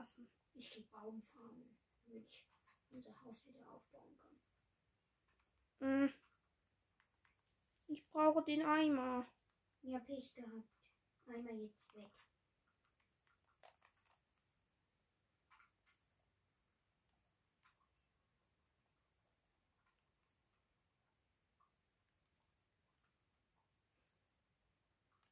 [0.00, 0.30] Lassen.
[0.54, 2.46] Ich gehe Baum farmen, damit ich
[2.90, 4.18] unser Haus wieder aufbauen
[5.78, 6.08] kann.
[6.08, 6.14] Hm.
[7.86, 9.30] Ich brauche den Eimer.
[9.82, 10.68] Ja, Pech gehabt.
[11.26, 12.10] Einmal jetzt weg.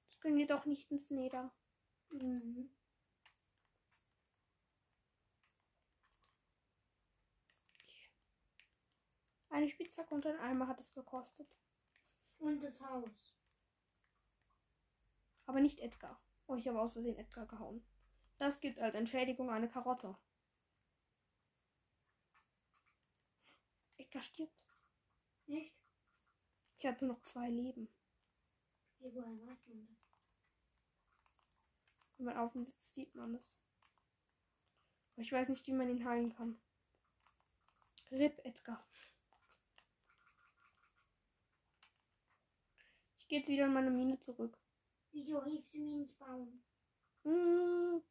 [0.04, 1.54] Jetzt können wir doch nicht ins Neder.
[2.10, 2.77] Mhm.
[9.50, 11.48] Eine Spitzhacke und ein Eimer hat es gekostet.
[12.38, 13.34] Und das Haus.
[15.46, 16.20] Aber nicht Edgar.
[16.46, 17.82] Oh, ich habe aus Versehen Edgar gehauen.
[18.38, 20.16] Das gibt als Entschädigung eine Karotte.
[23.96, 24.52] Edgar stirbt.
[25.46, 25.74] Nicht?
[26.78, 27.88] Ich hatte noch zwei Leben.
[29.00, 30.10] Wie, woher weiß man das?
[32.16, 33.52] Wenn man auf ihm sitzt, sieht man es.
[35.14, 36.60] Aber ich weiß nicht, wie man ihn heilen kann.
[38.10, 38.86] RIP Edgar.
[43.28, 44.56] Ich gehe jetzt wieder in meine Mine zurück.
[45.12, 46.62] Wieso hilfst du mir nicht bauen?
[47.24, 48.02] Hm,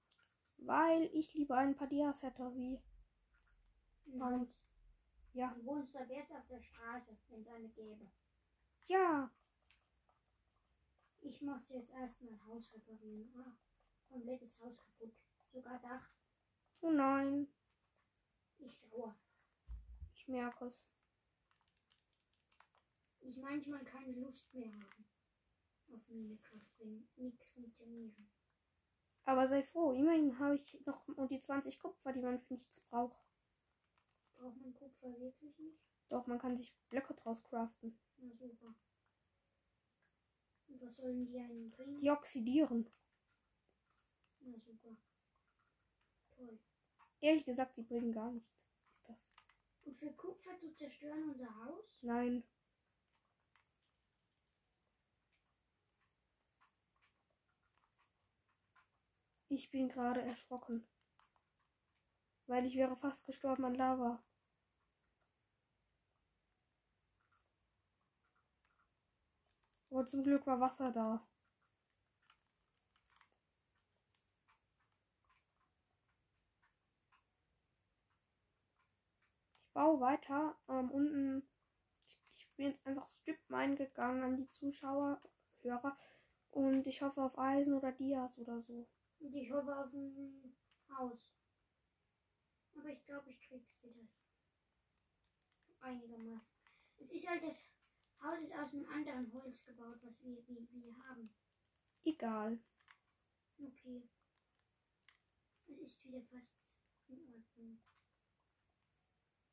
[0.57, 2.79] weil ich lieber ein paar Dias hätte, wie.
[4.21, 4.47] Haus.
[5.33, 5.55] Ja.
[5.55, 8.11] Du wohnst doch jetzt auf der Straße, wenn es eine gäbe.
[8.85, 9.31] Ja.
[11.21, 13.33] Ich muss jetzt erstmal Haus reparieren.
[13.35, 13.57] Ah,
[14.07, 15.15] komplettes Haus kaputt.
[15.51, 16.11] Sogar Dach.
[16.81, 17.47] Oh nein.
[18.59, 19.15] Ich sauer.
[20.13, 20.85] Ich merke es.
[23.21, 25.06] Ich manchmal keine Lust mehr haben.
[25.91, 28.15] Auf Minecraft, wenn nichts funktioniert.
[29.25, 32.79] Aber sei froh, immerhin habe ich noch und die 20 Kupfer, die man für nichts
[32.81, 33.17] braucht.
[34.35, 35.79] Braucht man Kupfer wirklich nicht?
[36.09, 37.99] Doch, man kann sich Blöcke draus craften.
[38.17, 38.73] Na super.
[40.67, 41.99] Und was sollen die einen bringen?
[41.99, 42.89] Die oxidieren.
[44.39, 44.95] Na super.
[46.35, 46.59] Toll.
[47.19, 48.61] Ehrlich gesagt, sie bringen gar nichts.
[48.91, 49.29] Ist das?
[49.83, 51.99] Und für Kupfer, du zerstören unser Haus?
[52.01, 52.43] Nein.
[59.49, 60.85] Ich bin gerade erschrocken.
[62.47, 64.21] Weil ich wäre fast gestorben an Lava.
[69.89, 71.25] Aber zum Glück war Wasser da.
[79.59, 80.55] Ich baue weiter.
[80.69, 81.47] Ähm, unten.
[82.33, 85.21] Ich, bin jetzt einfach Strip Mine gegangen an die Zuschauer,
[85.61, 85.97] Hörer.
[86.51, 88.87] Und ich hoffe auf Eisen oder Dias oder so.
[89.19, 90.57] Und ich hoffe auf ein
[90.89, 91.35] Haus.
[92.75, 94.07] Aber ich glaube, ich krieg's wieder.
[95.79, 96.47] Einigermaßen.
[96.97, 97.69] Es ist halt das
[98.21, 101.33] Haus ist aus einem anderen Holz gebaut, was wir, wir, wir haben.
[102.03, 102.59] Egal.
[103.59, 104.09] Okay.
[105.67, 106.55] Es ist wieder fast
[107.07, 107.79] in Ordnung.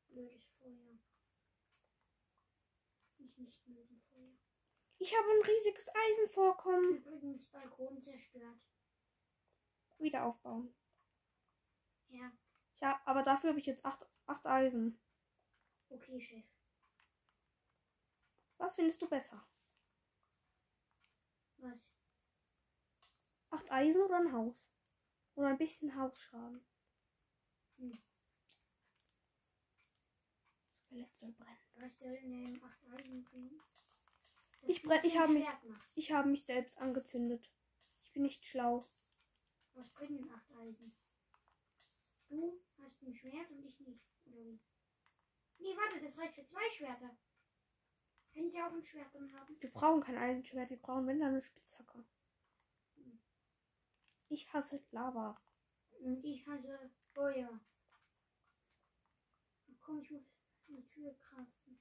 [0.07, 0.97] Blödes Feuer.
[3.17, 4.37] Ich nicht mögen Feuer.
[4.97, 6.97] Ich habe ein riesiges Eisenvorkommen.
[6.97, 8.61] Übrigens Balkon zerstört.
[9.97, 10.73] Wieder aufbauen.
[12.09, 12.31] Ja,
[12.81, 14.99] Ja, aber dafür habe ich jetzt acht, acht Eisen.
[15.89, 16.45] okay, Chef.
[18.57, 19.45] Was findest du besser?
[21.57, 21.89] Was?
[23.49, 24.69] Acht Eisen oder ein Haus?
[25.35, 26.65] Oder ein bisschen Hausschaden?
[27.77, 27.97] Hm.
[30.85, 31.57] Skelett soll brennen.
[31.75, 33.57] Was soll denn acht Eisen bringen?
[34.67, 35.77] Ich brenn- ich ein hab mich-.
[35.95, 37.51] Ich habe mich selbst angezündet.
[38.03, 38.85] Ich bin nicht schlau.
[39.75, 40.93] Was bringen acht Eisen?
[42.27, 44.03] Du hast ein Schwert und ich nicht.
[44.25, 44.59] Oder wie?
[45.59, 47.15] Nee, warte, das reicht für zwei Schwerter.
[48.33, 49.55] Kann ich auch ein Schwert dann haben?
[49.61, 52.03] Wir brauchen kein Eisenschwert, wir brauchen wenn dann eine Spitzhacke.
[54.27, 55.35] Ich hasse Lava.
[55.99, 57.59] Und ich hasse Feuer.
[59.79, 60.23] Komm, ich muss
[60.67, 61.79] eine Tür kraften.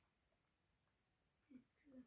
[1.50, 2.04] Eine Tür.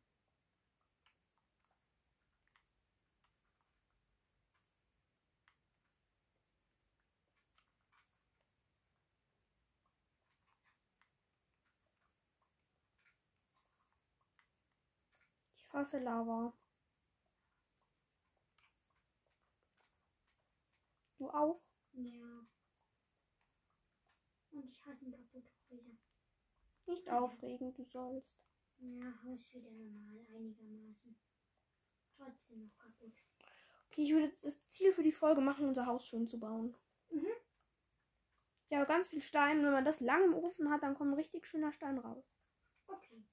[15.77, 16.51] Ich hasse Lava.
[21.19, 21.61] Du auch?
[21.93, 22.47] Ja.
[24.49, 25.95] Und ich hasse kaputte Häuser.
[26.87, 28.27] Nicht aufregen, du sollst.
[28.79, 31.15] Ja, Haus wieder normal, einigermaßen.
[32.17, 33.13] Trotzdem noch kaputt.
[33.91, 36.75] Okay, ich würde das Ziel für die Folge machen, unser Haus schön zu bauen.
[37.11, 37.27] Mhm.
[38.69, 39.63] Ja, ganz viel Stein.
[39.63, 42.25] Wenn man das lang im Ofen hat, dann kommt ein richtig schöner Stein raus.
[42.87, 43.23] Okay.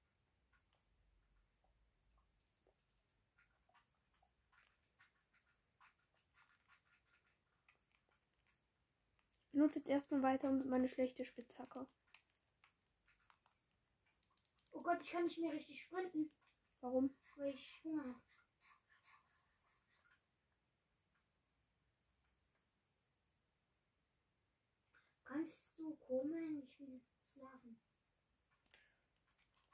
[9.54, 11.86] Benutze jetzt erstmal weiter meine schlechte Spitzhacke.
[14.72, 16.30] Oh Gott, ich kann nicht mehr richtig sprinten,
[16.80, 17.16] Warum?
[17.36, 18.20] weil ich Hunger habe.
[25.24, 26.62] Kannst du kommen?
[26.62, 27.80] Ich will schlafen.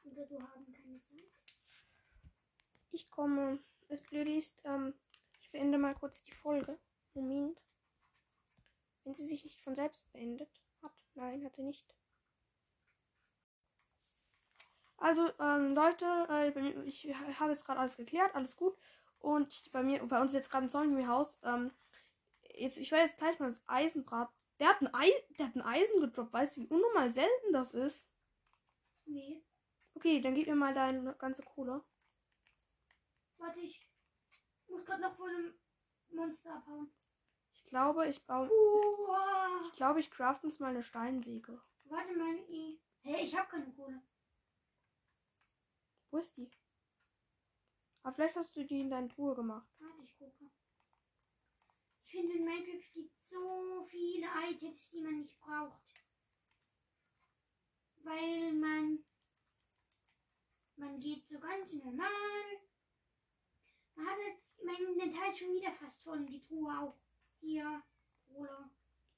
[0.05, 1.33] Oder du haben keine Zeit?
[2.93, 3.63] Ich komme.
[3.89, 4.95] Das Blöde ist, ähm,
[5.41, 6.79] ich beende mal kurz die Folge.
[7.15, 7.61] Moment.
[9.05, 10.51] Wenn sie sich nicht von selbst beendet
[10.83, 10.93] hat.
[11.15, 11.95] Nein, hat sie nicht.
[14.97, 18.77] Also, ähm, Leute, äh, ich habe jetzt gerade alles geklärt, alles gut.
[19.19, 21.39] Und bei mir, bei uns ist jetzt gerade ein Zombie-Haus.
[21.43, 21.73] Ähm,
[22.55, 24.31] jetzt, ich werde jetzt gleich mal das Eisenbrat.
[24.59, 26.33] Der hat ein Ei, der hat ein Eisen gedroppt.
[26.33, 28.07] Weißt du, wie unnormal selten das ist?
[29.07, 29.43] Nee.
[29.95, 31.83] Okay, dann gib mir mal deine ganze Kohle.
[33.39, 33.89] Warte, ich
[34.69, 35.55] muss gerade noch vor einem
[36.11, 36.93] Monster abhauen.
[37.71, 38.51] Ich glaube, ich baue.
[38.51, 39.61] Uah.
[39.63, 41.63] Ich glaube, ich craft uns mal eine Steinsäge.
[41.85, 42.83] Warte mal, ich.
[43.03, 44.03] Hey, ich habe keine Kohle.
[46.11, 46.51] Wo ist die?
[48.03, 49.69] Aber vielleicht hast du die in deine Truhe gemacht.
[49.79, 50.51] Warte, ich gucke.
[52.07, 56.05] Ich finde, in Minecraft gibt so viele Items, die man nicht braucht.
[57.99, 59.05] Weil man.
[60.75, 62.11] Man geht so ganz normal.
[63.95, 64.43] Man hatte.
[64.65, 66.99] Mein Inventar ist schon wieder fast voll und die Truhe auch.
[67.41, 67.83] Hier,
[68.27, 68.71] Cola.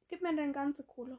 [0.08, 1.18] Gib mir deine ganze Kohle.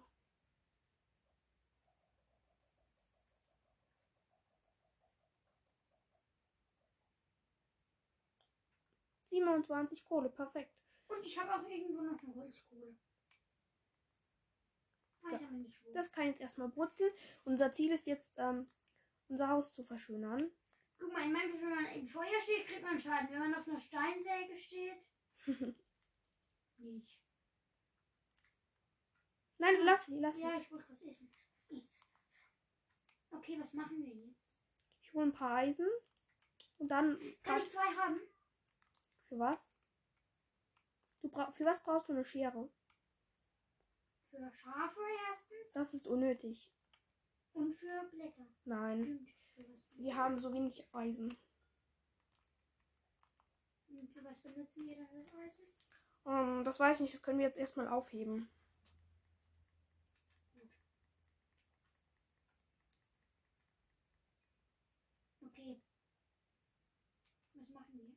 [9.26, 10.76] Siebenundzwanzig Kohle, perfekt.
[11.08, 12.96] Und ich habe auch irgendwo noch eine Holzkohle.
[15.22, 15.72] Wo.
[15.94, 17.12] Das kann jetzt erstmal brutzeln.
[17.44, 18.70] Unser Ziel ist jetzt, ähm,
[19.30, 20.52] unser Haus zu verschönern.
[21.00, 23.30] Guck mal, in Minecraft, wenn man im Feuer steht, kriegt man Schaden.
[23.32, 25.02] Wenn man auf einer Steinsäge steht,
[26.92, 27.20] nicht.
[29.58, 30.42] Nein, lass sie, lass sie.
[30.44, 31.34] Ja, ich wollte was essen.
[33.32, 34.46] Okay, was machen wir jetzt?
[35.02, 35.88] Ich hole ein paar Eisen.
[36.78, 37.18] Und dann.
[37.44, 38.20] Kann ich zwei haben?
[39.28, 39.74] Für was?
[41.22, 42.70] Du bra für was brauchst du eine Schere?
[44.26, 46.70] Für Schafe erstens Das ist unnötig.
[47.54, 48.46] und für Blätter.
[48.66, 49.28] Nein.
[49.96, 51.38] Wir haben so wenig Eisen.
[53.88, 55.68] und für was benutzen wir dann das Eisen?
[56.26, 58.50] Ähm, das weiß ich nicht, das können wir jetzt erstmal aufheben.
[65.46, 65.82] Okay.
[67.54, 68.16] Was machen wir?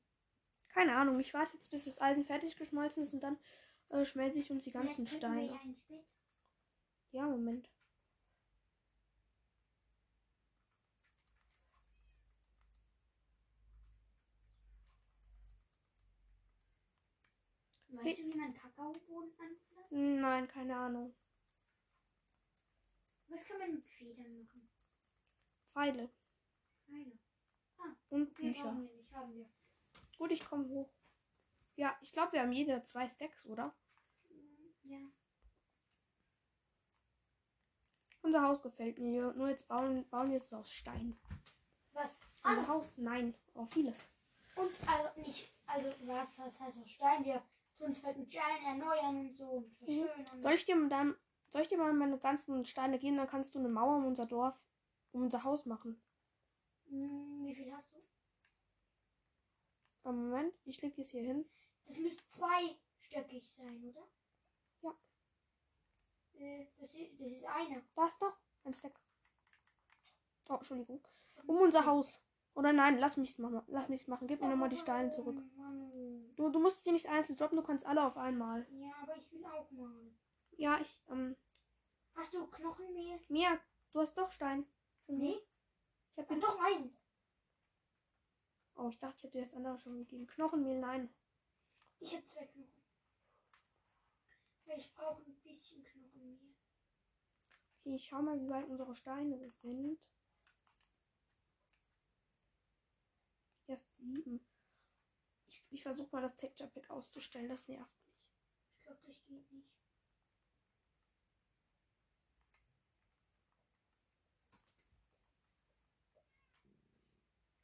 [0.69, 3.38] Keine Ahnung, ich warte jetzt, bis das Eisen fertig geschmolzen ist und dann
[3.88, 5.59] äh, schmelze ich uns die ganzen Steine.
[7.11, 7.69] Ja, Moment.
[18.04, 19.92] Weißt du, wie man Kakaobohnen anpflanzt?
[19.92, 21.14] Nein, keine Ahnung.
[23.28, 24.68] Was kann man mit Federn machen?
[25.72, 26.11] Pfeile
[26.87, 27.18] Pfeile.
[28.11, 28.72] und Okay, Bücher.
[28.72, 29.50] nicht, haben wir.
[30.18, 30.90] Gut, ich komme hoch.
[31.74, 33.74] Ja, ich glaube, wir haben jeder zwei Stacks, oder?
[34.85, 35.00] Ja.
[38.22, 39.32] Unser Haus gefällt mir.
[39.35, 41.14] Nur jetzt bauen, bauen wir es aus Stein.
[41.92, 42.20] Was?
[42.42, 42.68] Unser Alles.
[42.68, 42.98] Haus?
[42.98, 44.09] Nein, auch vieles.
[44.54, 47.24] Und also nicht, also was, was heißt aus Stein?
[47.24, 47.42] Wir
[47.78, 50.42] es halt mit Stein erneuern und so und verschönern.
[50.42, 51.16] Soll ich dir mal dann,
[51.50, 53.16] soll ich dir mal meine ganzen Steine geben?
[53.16, 54.60] Dann kannst du eine Mauer um unser Dorf,
[55.12, 56.00] um unser Haus machen.
[56.88, 57.98] Hm, wie viel hast du?
[60.04, 61.44] Am Moment, ich leg es hier hin.
[61.84, 64.06] Das müsste zweistöckig sein, oder?
[64.82, 64.94] Ja.
[66.34, 67.82] Äh, das, das ist einer.
[67.94, 69.00] Da ist doch ein Stack.
[70.48, 71.04] Oh, Entschuldigung.
[71.46, 72.20] Um unser Haus.
[72.57, 73.62] Oder nein, lass mich machen.
[73.69, 74.27] Lass mich machen.
[74.27, 75.40] Gib mir nochmal die Steine zurück.
[76.35, 78.66] Du, du musst sie nicht einzeln droppen, du kannst alle auf einmal.
[78.73, 80.11] Ja, aber ich will auch mal.
[80.57, 81.37] Ja, ich, ähm,
[82.16, 83.21] Hast du Knochenmehl?
[83.29, 83.61] Mia,
[83.92, 84.66] du hast doch Stein.
[85.07, 85.19] Mir.
[85.19, 85.40] Nee.
[86.12, 86.97] Ich hab dir doch einen.
[88.75, 90.27] Oh, ich dachte, ich habe dir das andere schon gegeben.
[90.27, 91.15] Knochenmehl, nein.
[92.00, 92.83] Ich habe zwei Knochen.
[94.79, 96.57] Ich brauche ein bisschen Knochenmehl.
[97.79, 100.00] Okay, ich schau mal, wie weit unsere Steine sind.
[103.67, 104.46] Erst sieben.
[105.46, 107.48] Ich, ich versuche mal das Texture Pack auszustellen.
[107.48, 108.14] Das nervt mich.
[108.77, 109.77] Ich glaube, das geht nicht.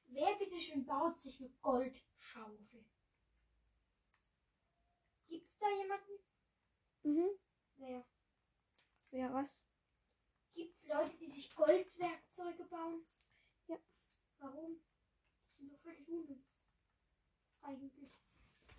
[0.06, 2.84] Wer bitte schön baut sich eine Goldschaufel?
[5.26, 6.12] Gibt's da jemanden?
[7.02, 7.38] Mhm.
[7.76, 8.06] Wer?
[9.10, 9.62] Ja, was?
[10.52, 13.06] Gibt's Leute, die sich Goldwerkzeuge bauen?
[13.68, 13.78] Ja.
[14.38, 14.82] Warum?
[15.62, 16.44] Sind doch völlig unnütz.
[17.60, 18.20] Eigentlich.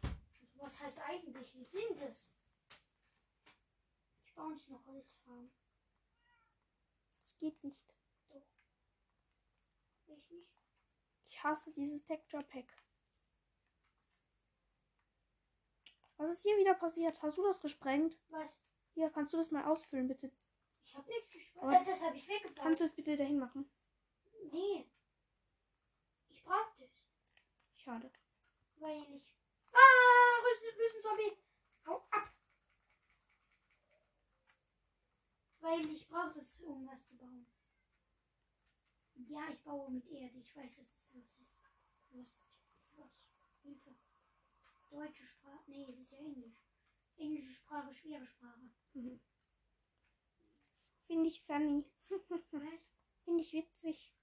[0.03, 1.49] Also was heißt eigentlich?
[1.49, 2.34] Sie sind es.
[4.25, 5.49] Ich baue uns noch Holzfarm.
[7.21, 7.95] Das geht nicht.
[10.07, 10.51] Ich nicht.
[11.23, 12.75] Ich hasse dieses Texture Pack.
[16.17, 17.21] Was ist hier wieder passiert?
[17.21, 18.19] Hast du das gesprengt?
[18.27, 18.57] Was?
[18.93, 20.34] Hier, kannst du das mal ausfüllen, bitte?
[20.84, 21.29] Ich habe nichts.
[21.55, 22.57] Aber- Äh, das habe ich weggebaut.
[22.61, 23.71] Kannst du es bitte dahin machen?
[24.51, 24.86] Nee.
[26.29, 26.72] Ich brauche
[27.84, 28.09] Schade.
[28.77, 29.36] Weil ich.
[29.73, 31.38] Ah, Rüsten, Wüstenzombie.
[31.86, 32.34] Hau ab.
[35.59, 37.45] Weil ich brauche das, um was zu bauen.
[39.27, 40.39] Ja, ich baue mit Erde.
[40.39, 41.61] Ich weiß, dass das was ist.
[42.11, 42.47] Lust.
[42.95, 43.11] Was?
[43.63, 43.93] Hilfe.
[44.89, 45.63] Deutsche Sprache.
[45.67, 46.63] Nee, es ist ja Englisch.
[47.17, 48.69] Englische Sprache, schwere Sprache.
[48.93, 49.19] Mhm.
[51.07, 51.84] Finde ich funny.
[53.25, 54.13] Finde ich witzig.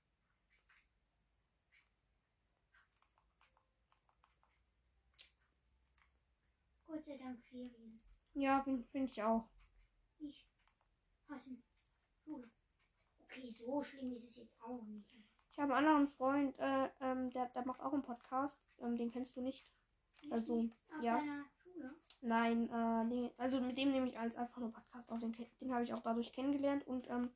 [6.90, 8.00] Gott sei Dank Ferien.
[8.34, 9.48] Ja, finde ich auch.
[10.18, 10.48] Ich
[11.28, 11.62] hassen
[12.24, 12.50] Schule.
[13.22, 15.16] Okay, so schlimm ist es jetzt auch nicht.
[15.52, 18.60] Ich habe einen anderen Freund, äh, ähm, der, der macht auch einen Podcast.
[18.78, 19.66] Ähm, den kennst du nicht.
[20.30, 21.18] Also, Auf ja.
[21.18, 21.94] deiner Schule?
[22.22, 25.18] Nein, äh, nee, also mit dem nehme ich als einfach nur Podcast auf.
[25.20, 26.86] Den, den habe ich auch dadurch kennengelernt.
[26.86, 27.30] Und ähm,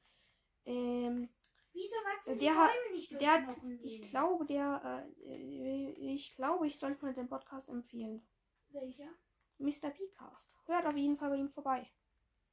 [0.65, 1.29] ähm,
[1.73, 6.35] Wieso wachsen Der die hat- Bäume nicht durch der hat, ich glaube, der, äh, ich
[6.37, 8.27] glaube, ich sollte mal seinen Podcast empfehlen.
[8.69, 9.11] Welcher?
[9.59, 9.91] Mr.
[9.91, 10.57] Bcast.
[10.67, 11.91] Hört auf jeden Fall bei ihm vorbei.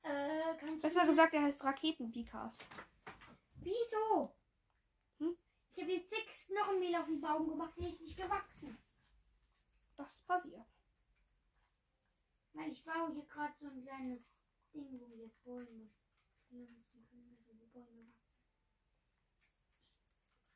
[0.04, 2.58] Äh, kannst Besser gesagt, er heißt Raketen Bcast.
[3.56, 4.36] Wieso?
[5.20, 5.38] Hm?
[5.74, 8.78] Ich habe jetzt sechs Knochenmehl auf den Baum gemacht, der ist nicht gewachsen.
[9.98, 10.66] Das passiert.
[12.54, 14.22] Weil ich baue hier gerade so ein kleines
[14.74, 15.90] Ding, wo wir Bäume
[16.48, 18.32] pflanzen können, also wo Bäume wachsen.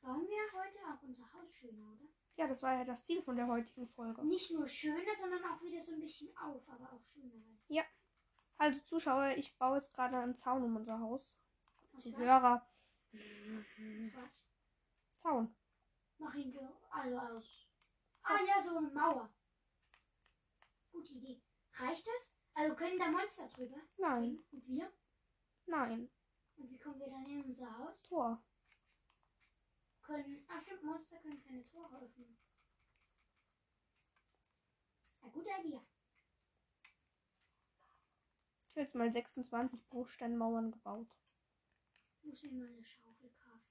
[0.02, 2.10] Bauen wir heute auch unser Haus schöner, oder?
[2.38, 4.24] Ja, das war ja das Ziel von der heutigen Folge.
[4.26, 7.32] Nicht nur schöner, sondern auch wieder so ein bisschen auf, aber auch schöner.
[7.70, 7.86] Weil
[8.58, 11.34] Also Zuschauer, ich baue jetzt gerade einen Zaun um unser Haus.
[11.94, 12.16] Aus Die?
[12.16, 12.56] Hörer.
[13.14, 14.46] Aus was?
[15.18, 15.56] Zaun.
[16.18, 17.68] Mach ihn ge- also aus.
[18.24, 19.30] Ah ja, so eine Mauer.
[20.92, 21.42] Gute Idee.
[21.74, 22.32] Reicht das?
[22.54, 23.78] Also können da Monster drüber?
[23.98, 24.92] Nein, Und wir?
[25.66, 26.10] nein.
[26.56, 28.02] Und wie kommen wir dann in unser Haus?
[28.04, 28.42] Tor.
[30.06, 30.46] Können.
[30.48, 32.38] Ach stimmt, Monster können keine Tore öffnen.
[35.22, 35.82] Eine gute Idee.
[38.68, 41.08] Ich habe jetzt mal 26 Bruchsteinmauern gebaut.
[42.22, 43.64] Muss mir mal eine Schaufel kaufen.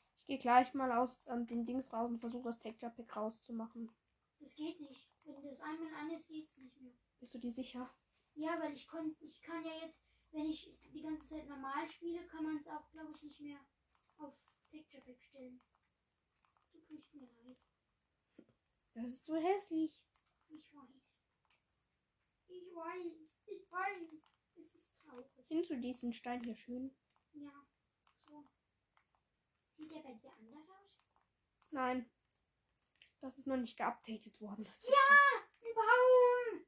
[0.00, 3.90] Ich gehe gleich mal aus ähm, den Dings raus und versuche das Texture Pack rauszumachen.
[4.38, 5.10] Das geht nicht.
[5.24, 6.92] Wenn das einmal an ist, geht's nicht mehr.
[7.18, 7.90] Bist du dir sicher?
[8.34, 12.24] Ja, weil ich kon ich kann ja jetzt, wenn ich die ganze Zeit normal spiele,
[12.26, 13.58] kann man es auch, glaube ich, nicht mehr
[14.18, 14.34] auf
[14.70, 15.60] Texture Pack stellen.
[16.72, 17.58] Du tust mir leid.
[18.92, 20.04] Das ist so hässlich.
[20.48, 21.18] Ich weiß.
[22.48, 23.30] Ich weiß.
[23.46, 24.22] Ich weiß.
[24.56, 25.26] Es ist traurig.
[25.46, 26.94] Findest du diesen Stein hier schön?
[27.32, 27.67] Ja.
[29.78, 31.00] Sieht der bei dir anders aus?
[31.70, 32.10] Nein.
[33.20, 34.64] Das ist noch nicht geupdatet worden.
[34.64, 34.90] Das Ja!
[35.60, 36.66] Ein Baum!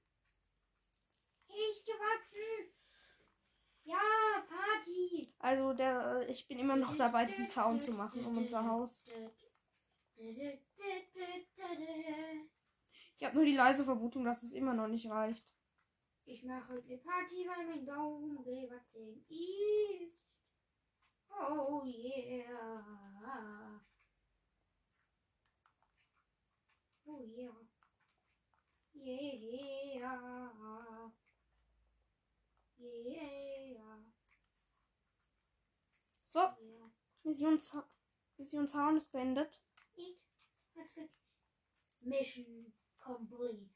[1.48, 2.72] Er ist gewachsen!
[3.82, 3.98] Ja,
[4.48, 5.34] Party!
[5.40, 9.04] Also der, ich bin immer noch dabei, den Zaun zu machen um unser Haus.
[13.16, 15.52] Ich habe nur die leise Vermutung, dass es immer noch nicht reicht.
[16.26, 20.29] Ich mache heute Party, weil mein Baum gewachsen ist.
[21.32, 22.82] Oh yeah.
[27.06, 27.48] Oh yeah.
[28.94, 29.70] Yeah.
[32.78, 33.30] Yeah.
[36.26, 36.90] So, Yeah.
[37.24, 37.84] Mission, Za
[38.38, 39.60] Mission Zaun ist beendet.
[39.96, 40.16] Ich.
[40.76, 41.14] Hat's geklappt.
[42.00, 43.68] Mission complete.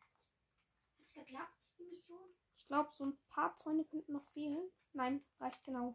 [0.99, 2.19] Hat's geklappt, die Mission?
[2.57, 4.71] Ich glaube, so ein paar Zäune könnten noch fehlen.
[4.93, 5.95] Nein, reicht genau.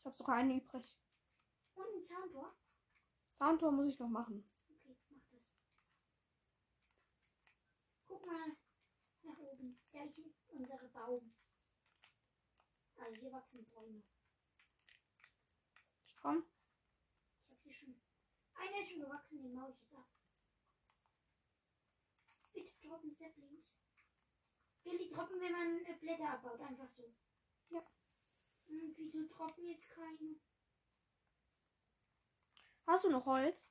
[0.00, 0.98] Ich habe sogar eine übrig.
[1.74, 2.56] Und ein Zauntor?
[3.34, 4.50] Zauntor muss ich noch machen.
[4.66, 5.42] Okay, mach das.
[8.06, 8.56] Guck mal
[9.24, 9.78] nach oben.
[9.92, 11.34] Da ist unsere Baum.
[12.96, 14.02] Also hier wachsen Bäume.
[16.06, 16.46] Ich komm.
[17.44, 18.00] Ich habe hier schon.
[18.54, 20.08] Einer ist schon gewachsen, den mache ich jetzt ab.
[22.54, 23.74] Bitte droppen Saplings.
[24.84, 27.14] Will die droppen, wenn man äh, Blätter abbaut, einfach so.
[27.68, 27.86] Ja.
[28.70, 30.36] Und wieso droppen jetzt keine?
[32.86, 33.68] Hast du noch Holz?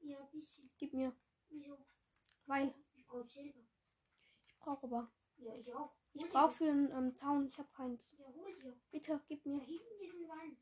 [0.00, 0.70] Ja, ein bisschen.
[0.78, 1.16] Gib mir.
[1.48, 1.78] Wieso?
[2.46, 3.60] Weil Ich brauche Silber.
[4.46, 5.12] ich brauche aber.
[5.36, 5.94] Ja, ich auch.
[6.12, 6.56] Ich Hol brauche dir.
[6.56, 7.46] für einen ähm, Zaun.
[7.48, 8.14] Ich habe keins.
[8.18, 8.78] Ja, hol dir.
[8.90, 9.60] Bitte, gib Da mir.
[9.60, 10.58] hinten ist ein Wand.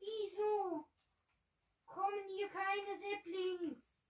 [0.00, 0.88] Wieso
[1.86, 4.00] kommen hier keine Saplings?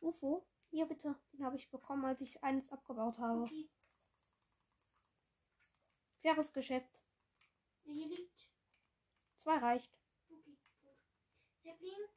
[0.00, 0.46] UFO?
[0.70, 1.16] Hier bitte.
[1.32, 3.42] Den habe ich bekommen, als ich eines abgebaut habe.
[3.42, 3.68] Okay,
[6.26, 7.00] Faires Geschäft.
[7.84, 8.50] hier liegt.
[9.36, 9.96] Zwei reicht.
[10.28, 10.98] Okay, gut.
[11.62, 12.08] Sapling.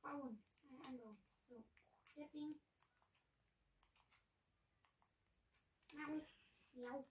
[0.00, 0.42] Bauen.
[1.46, 1.62] So.
[2.14, 2.58] Sapling.
[5.92, 6.26] Miau.
[6.72, 7.06] Miau.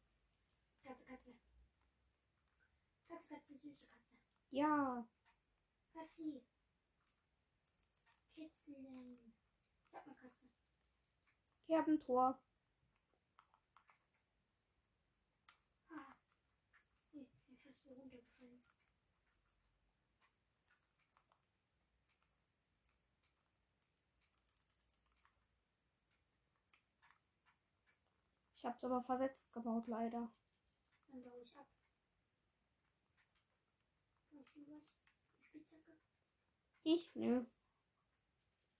[0.81, 1.35] Katze, Katze.
[3.07, 4.17] Katze, Katze, süße Katze.
[4.49, 5.07] Ja.
[5.93, 6.41] Katze.
[8.33, 9.33] Kitzlein.
[9.85, 10.49] Ich hab eine Katze.
[11.67, 12.39] Kerbentor.
[15.91, 16.15] Ah.
[17.13, 18.63] Ui, ich bin fast so runtergefallen.
[28.59, 30.29] Ich habe es aber versetzt gebaut, leider.
[31.07, 31.65] Dann baue ich ab.
[34.29, 34.91] Brauch ich noch was?
[35.31, 35.97] Eine Spitzhacke?
[36.83, 37.15] Ich?
[37.15, 37.45] Nö.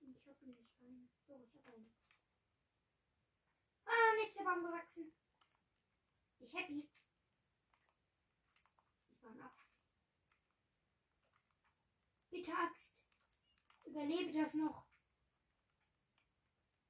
[0.02, 1.10] Ich habe nicht eine.
[1.28, 1.90] Doch, ich habe eine.
[3.86, 5.14] Ah, nächster Baum gewachsen.
[6.40, 6.90] Ich happy.
[9.12, 9.66] Ich baue ab.
[12.30, 13.08] Bitte Axt.
[13.86, 14.90] Überlebe das noch.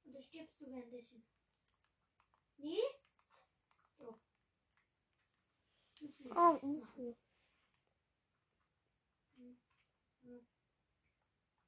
[0.06, 1.24] Oder stirbst du währenddessen?
[2.60, 2.78] Nee?
[6.28, 7.16] Oh, machen.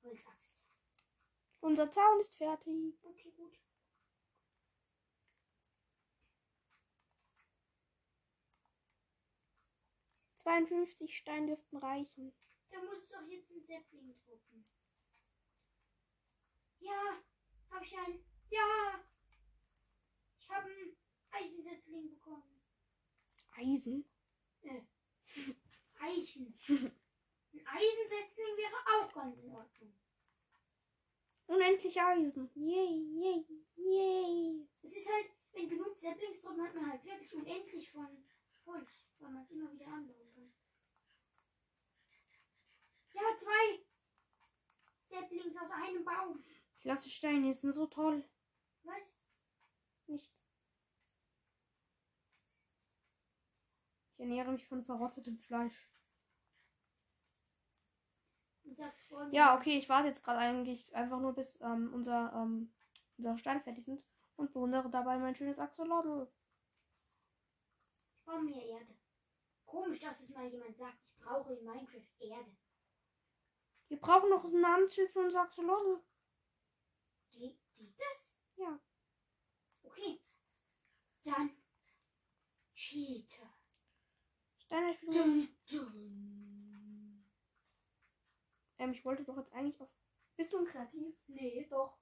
[0.03, 0.31] UFO.
[1.61, 2.99] Unser Zaun ist fertig.
[3.03, 3.59] Okay, gut.
[10.37, 12.35] Zweiundfünfzig Steine dürften reichen.
[12.71, 14.67] Da muss doch jetzt ein Sapling drucken.
[16.81, 17.23] Ja,
[17.71, 18.25] habe ich einen.
[18.51, 19.05] Ja,
[20.43, 20.97] ich habe einen
[21.31, 22.61] Eichensetzling bekommen.
[23.53, 24.05] Eisen?
[26.01, 26.59] Eichen.
[26.69, 29.95] Ein Eisensetzling wäre auch ganz in Ordnung.
[31.47, 32.51] Unendlich Eisen.
[32.55, 34.69] Yay, yay, yay.
[34.83, 38.25] Es ist halt, wenn genug Saplings drum hat man halt wirklich unendlich von
[38.67, 38.89] Holz,
[39.19, 40.53] weil man es immer wieder anbauen kann.
[43.13, 43.85] Ja, zwei
[45.07, 46.43] Saplings aus einem Baum.
[46.81, 48.25] Klasse Steine sind so toll.
[48.83, 49.12] Was?
[50.07, 50.37] Nichts.
[54.13, 55.89] Ich ernähre mich von verrottetem Fleisch.
[59.31, 62.73] Ja, okay, ich warte jetzt gerade eigentlich einfach nur, bis ähm, unser, ähm,
[63.17, 64.05] unsere Steine fertig sind
[64.37, 66.31] und bewundere dabei mein schönes Axolotl.
[68.19, 68.95] Ich baue mir Erde.
[69.67, 72.57] Komisch, dass es mal jemand sagt, ich brauche in Minecraft Erde.
[73.89, 76.03] Wir brauchen noch ein Namensschild für unser Axolotl.
[77.33, 78.35] Geht, geht das?
[78.57, 78.81] Ja.
[79.83, 80.21] Okay.
[81.25, 81.51] Dann
[82.75, 83.53] Cheater.
[85.71, 87.25] Dun.
[88.79, 89.91] Ähm, ich wollte doch jetzt eigentlich auf.
[90.37, 91.15] Bist du ein Kreativ?
[91.29, 91.99] Nee, doch.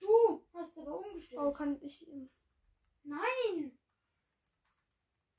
[0.00, 1.40] Du hast aber umgestellt.
[1.40, 2.08] Oh, kann ich.
[2.08, 2.30] ähm,
[3.02, 3.78] Nein.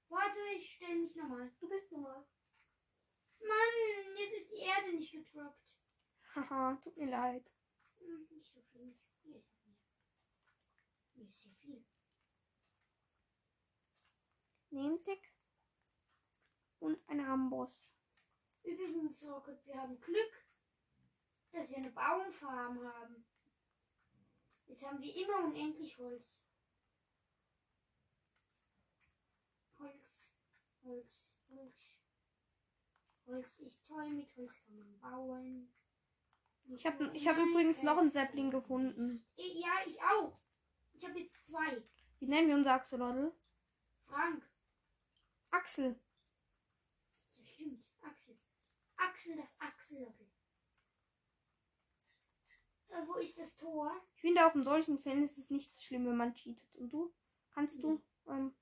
[0.07, 1.51] Warte, ich stelle mich nochmal.
[1.59, 2.26] Du bist normal.
[3.39, 5.82] Mann, jetzt ist die Erde nicht gedroppt.
[6.36, 7.51] Haha, tut mir leid.
[7.99, 8.97] Hm, nicht so schlimm.
[9.24, 9.57] Hier ist.
[11.14, 11.84] Hier ist viel.
[14.72, 15.34] Nehmtick.
[16.80, 17.91] Und ein Amboss.
[18.63, 20.45] Übrigens, Rocket, wir haben Glück,
[21.51, 23.26] dass wir eine Baumfarm haben.
[24.65, 26.41] Jetzt haben wir immer unendlich Holz.
[29.80, 30.34] Holz,
[30.84, 31.97] Holz, Holz.
[33.26, 35.74] Holz ist toll, mit Holz kann man bauen.
[36.69, 39.26] Ich habe ich hab übrigens noch einen Sapling gefunden.
[39.36, 40.39] Ja, ich auch.
[40.93, 41.84] Ich habe jetzt zwei.
[42.19, 43.34] Wie nennen wir unser Axolotl?
[44.05, 44.51] Frank.
[45.52, 45.99] Axel.
[47.43, 47.86] Stimmt.
[48.02, 48.38] Axel.
[48.97, 50.28] Axel, das Axelottel.
[52.89, 53.91] Äh, wo ist das Tor?
[54.16, 56.76] Ich finde auch in solchen Fällen ist es nicht schlimm, wenn man cheatet.
[56.76, 57.14] Und du?
[57.54, 58.02] Kannst du?
[58.28, 58.54] Ähm,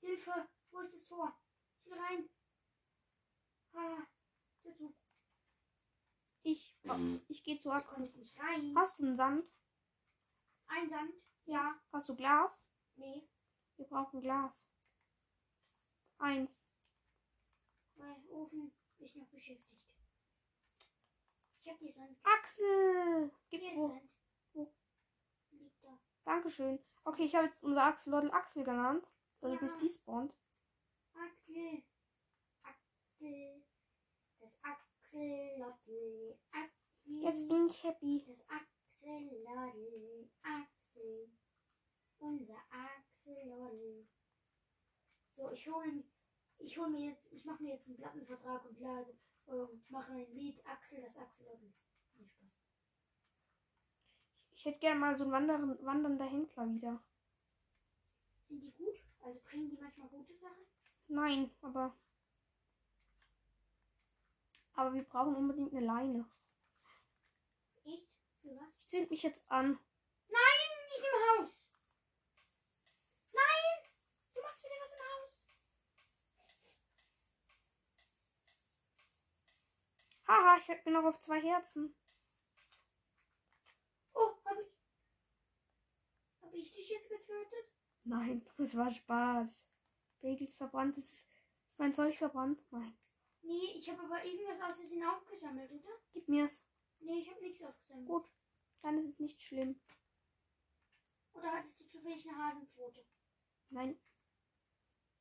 [0.00, 1.36] Hilfe, wo ist das Tor?
[1.84, 2.28] Ich will rein.
[3.72, 4.06] Ah,
[4.64, 4.94] der Zug.
[6.42, 6.76] ich
[7.28, 7.94] ich gehe zu Ich Axel.
[7.96, 8.74] konnte nicht rein.
[8.76, 9.52] Hast du einen Sand?
[10.66, 11.14] Ein Sand?
[11.46, 11.80] Ja.
[11.92, 12.66] Hast du Glas?
[12.96, 13.28] Nee.
[13.76, 14.68] Wir brauchen Glas.
[16.18, 16.64] Eins.
[17.96, 19.80] Weil Ofen ist noch beschäftigt.
[21.62, 22.18] Ich hab die Sand.
[22.22, 23.30] Axel!
[23.48, 23.88] Gib Hier wo.
[23.88, 24.10] Sand.
[24.52, 24.74] Wo?
[25.52, 25.98] Liegt da.
[26.24, 26.78] Dankeschön.
[27.04, 29.06] Okay, ich habe jetzt unser Axolotl Axel genannt.
[29.40, 29.66] Das ist Ja.
[29.68, 30.34] nicht despawnt.
[31.14, 31.82] Axel.
[32.62, 33.64] Axel.
[34.40, 36.38] Das Axelottel.
[36.50, 37.22] Axel.
[37.22, 38.24] Jetzt bin ich happy.
[38.26, 38.44] Das.
[38.48, 41.30] Axelotl, Axel.
[42.18, 44.06] Unser Axelotl.
[45.34, 46.04] So, ich hole
[46.58, 50.32] ich hol mir jetzt, ich mache mir jetzt einen Plattenvertrag und lade und mache ein
[50.32, 51.72] Lied Axel, das Axelotl.
[52.14, 52.64] Nee, Spaß.
[54.52, 57.02] Ich hätte gerne mal so ein wandern, wandernder Händler wieder.
[58.48, 58.94] Sind die gut?
[59.20, 60.64] Also bringen die manchmal gute Sachen?
[61.08, 61.96] Nein, aber.
[64.74, 66.30] Aber wir brauchen unbedingt eine Leine.
[67.84, 68.08] Echt?
[68.40, 68.78] Für was?
[68.80, 69.78] Ich zünd mich jetzt an.
[70.28, 71.66] Nein, nicht im Haus.
[73.32, 73.90] Nein,
[74.34, 75.44] du machst wieder was im Haus.
[80.26, 81.94] Haha, ich bin noch auf zwei Herzen.
[84.14, 84.80] Oh, hab ich.
[86.40, 87.72] Hab ich dich jetzt getötet?
[88.04, 89.68] Nein, das war Spaß.
[90.20, 91.28] Bagels verbrannt, ist,
[91.66, 92.64] ist mein Zeug verbrannt?
[92.70, 92.96] Nein.
[93.42, 96.00] Nee, ich habe aber irgendwas aus Versehen aufgesammelt, oder?
[96.12, 96.64] Gib mir's.
[97.00, 98.08] Nee, ich habe nichts aufgesammelt.
[98.08, 98.30] Gut.
[98.80, 99.78] Dann ist es nicht schlimm.
[101.34, 103.04] Oder hattest du zufällig eine Hasenpfote?
[103.68, 104.00] Nein.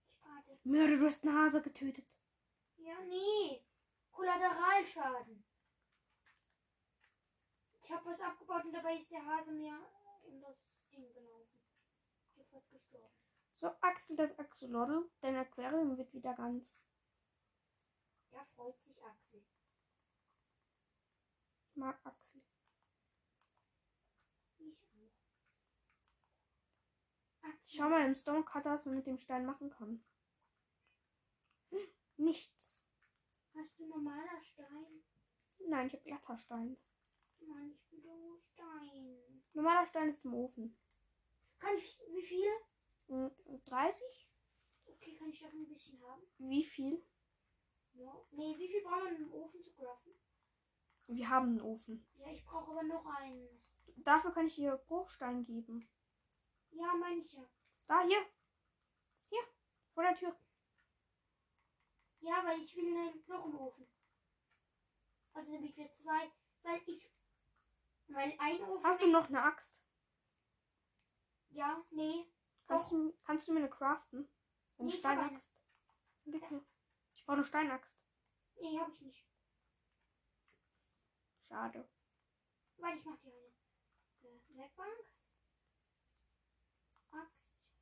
[0.08, 0.60] Ich warte.
[0.64, 2.18] Mörder, du hast einen Hase getötet.
[2.78, 3.66] Ja, nee.
[4.14, 5.43] Kollateralschaden.
[7.82, 9.78] Ich habe was abgebaut und dabei ist der Hase mir
[10.24, 11.59] in das Ding gelaufen.
[12.36, 13.14] Sofort gestorben.
[13.55, 15.09] So, Axel, das Axolotl.
[15.20, 16.82] Dein Aquarium wird wieder ganz.
[18.32, 19.43] Ja, freut sich Axel.
[21.70, 22.41] Ich mag Axel.
[24.59, 25.11] Ich auch.
[27.49, 27.78] Axel.
[27.78, 30.03] Schau mal im Stonecutter, was man mit dem Stein machen kann.
[31.72, 31.88] Hm,
[32.18, 32.62] Nichts.
[33.94, 35.04] Normaler Stein?
[35.68, 36.78] Nein, ich habe glatter Stein.
[37.41, 39.44] Mann, ich will nur Stein.
[39.54, 40.76] Normaler Stein ist im Ofen.
[41.60, 42.50] Kann ich, wie viel?
[43.08, 43.32] Hm,
[43.66, 44.04] 30?
[44.88, 46.24] Okay, kann ich davon ein bisschen haben?
[46.39, 47.04] Wie viel?
[47.94, 48.14] Ja.
[48.32, 50.14] Nee, wie viel braucht man im Ofen zu craften?
[51.08, 52.08] Wir haben einen Ofen.
[52.16, 53.48] Ja, ich brauche aber noch einen.
[53.98, 55.88] Dafür kann ich dir Bruchstein geben.
[56.72, 57.48] Ja, meine ich ja.
[57.88, 58.26] Da, hier.
[59.30, 59.44] Hier,
[59.94, 60.36] vor der Tür.
[62.24, 63.86] Ja, weil ich will einen, noch einen Ofen.
[65.34, 67.11] Also damit wir zwei, weil ich,
[68.07, 68.84] weil ein Ofen.
[68.86, 69.76] Hast du noch eine Axt?
[71.49, 72.26] Ja, nee.
[72.65, 74.30] Kannst du, kannst du mir eine craften?
[74.78, 74.99] Eine Nee, ich.
[74.99, 75.51] Steinaxt?
[76.24, 76.65] Bitte.
[77.13, 77.97] Ich brauche eine Steinaxt.
[78.55, 79.28] Nee, hab ich nicht.
[81.49, 81.89] Schade.
[82.78, 84.32] Weil ich mach dir eine.
[84.34, 85.05] Äh, Werkbank.
[87.11, 87.74] Axt.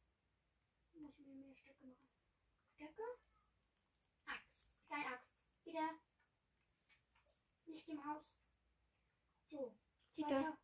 [0.93, 2.09] Muss ich mir mehr Stöcke machen.
[2.73, 3.20] Stöcke.
[4.91, 5.01] Axt.
[5.01, 5.31] Steinaxt.
[5.63, 5.89] Wieder.
[7.65, 8.37] Nicht im Haus.
[9.49, 9.75] So.
[10.17, 10.57] Weiter.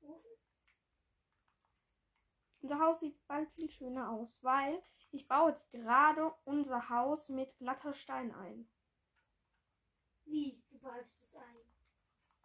[0.00, 0.30] Ofen.
[2.60, 7.56] Unser Haus sieht bald viel schöner aus, weil ich baue jetzt gerade unser Haus mit
[7.58, 8.68] glatter Stein ein.
[10.24, 10.62] Wie?
[10.70, 11.56] Du baust es ein.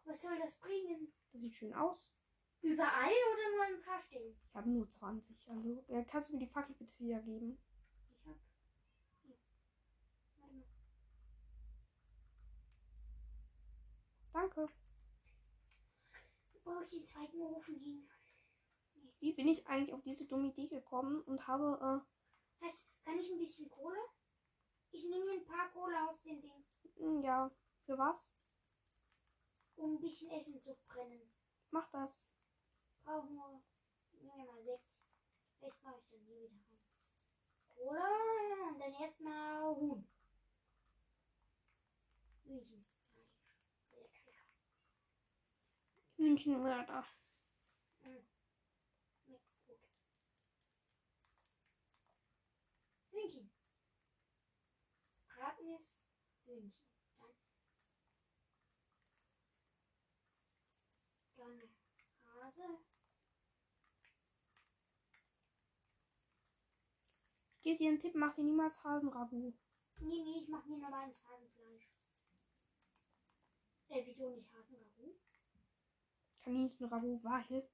[0.05, 1.13] Was soll das bringen?
[1.31, 2.09] Das sieht schön aus.
[2.61, 4.37] Überall oder nur ein paar Stellen?
[4.41, 5.49] Ich habe nur 20.
[5.49, 7.57] Also äh, kannst du mir die Fackel bitte wiedergeben?
[8.09, 8.37] Ich hab.
[9.21, 9.35] Hier.
[10.37, 10.65] Warte mal.
[14.33, 14.67] Danke.
[16.65, 18.09] Wo ich den zweiten Ofen hin?
[19.19, 22.05] Wie bin ich eigentlich auf diese dumme Idee gekommen und habe,
[22.61, 23.99] Heißt, kann ich ein bisschen Kohle?
[24.91, 27.51] Ich nehme mir ein paar Kohle aus dem Ding, äh, hm, ja,
[27.85, 28.25] für was?
[29.75, 31.31] um ein bisschen Essen zu brennen.
[31.71, 32.21] Mach das.
[33.03, 33.61] Brauche nur,
[34.11, 34.93] nehmen wir mal sechs.
[35.61, 36.79] Rest mache ich dann hier wieder rein.
[37.67, 40.07] Kohle und dann erstmal Huhn.
[42.43, 42.85] Hühnchen.
[43.89, 44.25] Fleisch.
[44.25, 44.43] Lecker.
[46.23, 47.05] Hühnchenmörder.
[49.25, 49.79] Schmeckt gut.
[53.11, 53.51] Hühnchen.
[55.27, 55.97] Bratenes
[56.45, 56.73] Hühnchen.
[61.35, 61.61] Dann, dann
[62.25, 62.63] Hase.
[67.57, 69.57] Ich gebe dir einen Tipp, mach dir niemals Hasenragout.
[69.99, 71.89] Nee, nee, ich mach mir normales Hasenfleisch.
[73.89, 75.22] Äh, wieso nicht Hasenragout?
[76.43, 77.67] Kaninchenragout, weil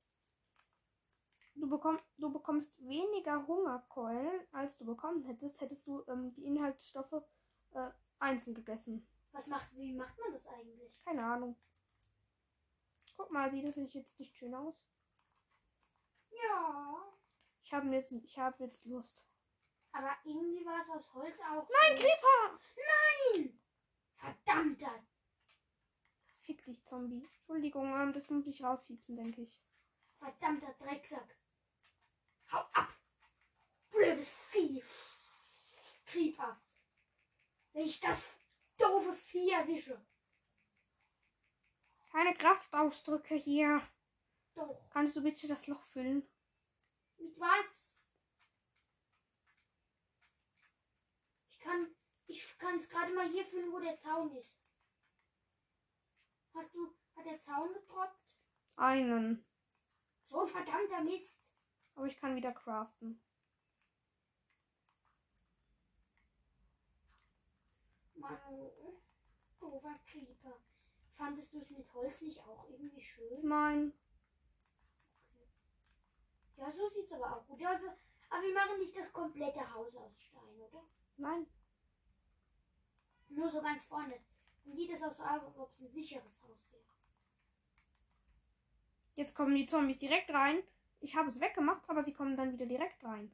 [1.56, 7.24] du, bekomm, du bekommst weniger Hungerkeulen, als du bekommen hättest, hättest du ähm, die Inhaltsstoffe
[7.72, 7.90] äh,
[8.20, 9.08] einzeln gegessen.
[9.32, 10.98] Was macht, wie macht man das eigentlich?
[11.04, 11.56] Keine Ahnung.
[13.16, 14.76] Guck mal, sieht das nicht jetzt nicht schön aus?
[16.32, 16.96] Ja.
[17.64, 19.24] Ich habe jetzt, ich habe jetzt Lust.
[19.92, 21.68] Aber irgendwie war es aus Holz auch.
[21.70, 21.98] Nein.
[21.98, 22.60] Creeper!
[23.36, 23.60] Nein!
[24.16, 25.04] Verdammter!
[26.50, 27.24] Fick dich, Zombie.
[27.24, 29.62] Entschuldigung, ähm, das muss ich rauspiepsen, denke ich.
[30.18, 31.38] Verdammter Drecksack!
[32.52, 32.92] Hau ab!
[33.92, 34.84] Blödes Vieh!
[36.08, 36.60] Creeper!
[37.72, 38.34] Wenn ich das
[38.80, 40.04] doofe Vieh erwische.
[42.12, 43.88] Keine Kraftausdrücke hier.
[44.56, 44.90] Doch.
[44.90, 46.28] Kannst du bitte das Loch füllen?
[47.20, 48.04] Mit was?
[51.52, 51.96] Ich kann.
[52.26, 54.60] Ich kann es gerade mal hier füllen, wo der Zaun ist.
[56.60, 56.94] Hast du.
[57.16, 58.36] Hat der Zaun getroppt?
[58.76, 59.46] Einen.
[60.28, 61.50] So ein verdammter Mist.
[61.96, 63.22] Aber ich kann wieder craften.
[68.16, 69.00] Mann, oh,
[69.62, 70.60] Overcreeper.
[71.14, 73.48] Fandest du es mit Holz nicht auch irgendwie schön?
[73.48, 73.94] Nein.
[76.58, 77.86] Ja, so sieht's aber auch gut aus.
[78.30, 80.84] Aber wir machen nicht das komplette Haus aus Stein, oder?
[81.16, 81.48] Nein.
[83.30, 84.20] Nur so ganz vorne.
[84.66, 86.84] Dann sieht es auch so aus, als ob es ein sicheres Haus wäre.
[89.16, 90.62] Jetzt kommen die Zombies direkt rein.
[91.02, 93.32] Ich habe es weggemacht, aber sie kommen dann wieder direkt rein.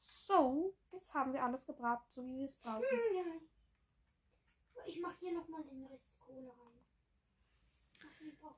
[0.00, 2.84] So, jetzt haben wir alles gebraten, so wie wir es brauchen.
[2.88, 4.84] Hm, ja.
[4.86, 6.78] Ich mach hier nochmal den Rest Kohle rein.
[8.42, 8.54] Ach.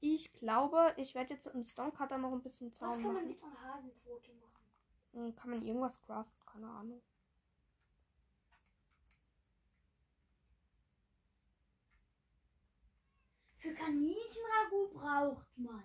[0.00, 3.28] Ich glaube, ich werde jetzt im Stonecutter noch ein bisschen Was Zaun kann man machen.
[3.28, 4.64] mit einer Hasenpfote machen?
[5.12, 6.44] Hm, Kann man irgendwas craften?
[6.46, 7.02] Keine Ahnung.
[13.74, 15.82] Für Kaninchenragout braucht man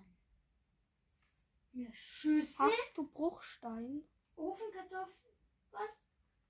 [1.73, 4.03] eine Schüssel, Hast du Bruchstein?
[4.35, 5.33] Ofenkartoffeln,
[5.71, 5.97] was?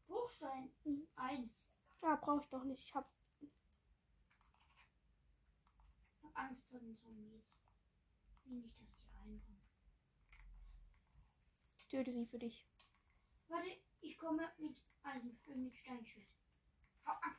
[0.07, 1.07] Bruchstein, Mhm.
[1.15, 1.53] eins.
[2.01, 2.83] Ja, brauche ich doch nicht.
[2.83, 3.07] Ich habe
[6.11, 7.55] Ich hab Angst vor den Zombies.
[8.43, 9.61] Will nicht, dass die reinkommen.
[11.77, 12.67] ich töte sie für dich.
[13.47, 13.69] Warte,
[14.01, 16.27] ich komme mit Eisenschwert, mit Steinschwert.
[17.05, 17.38] Hau ab.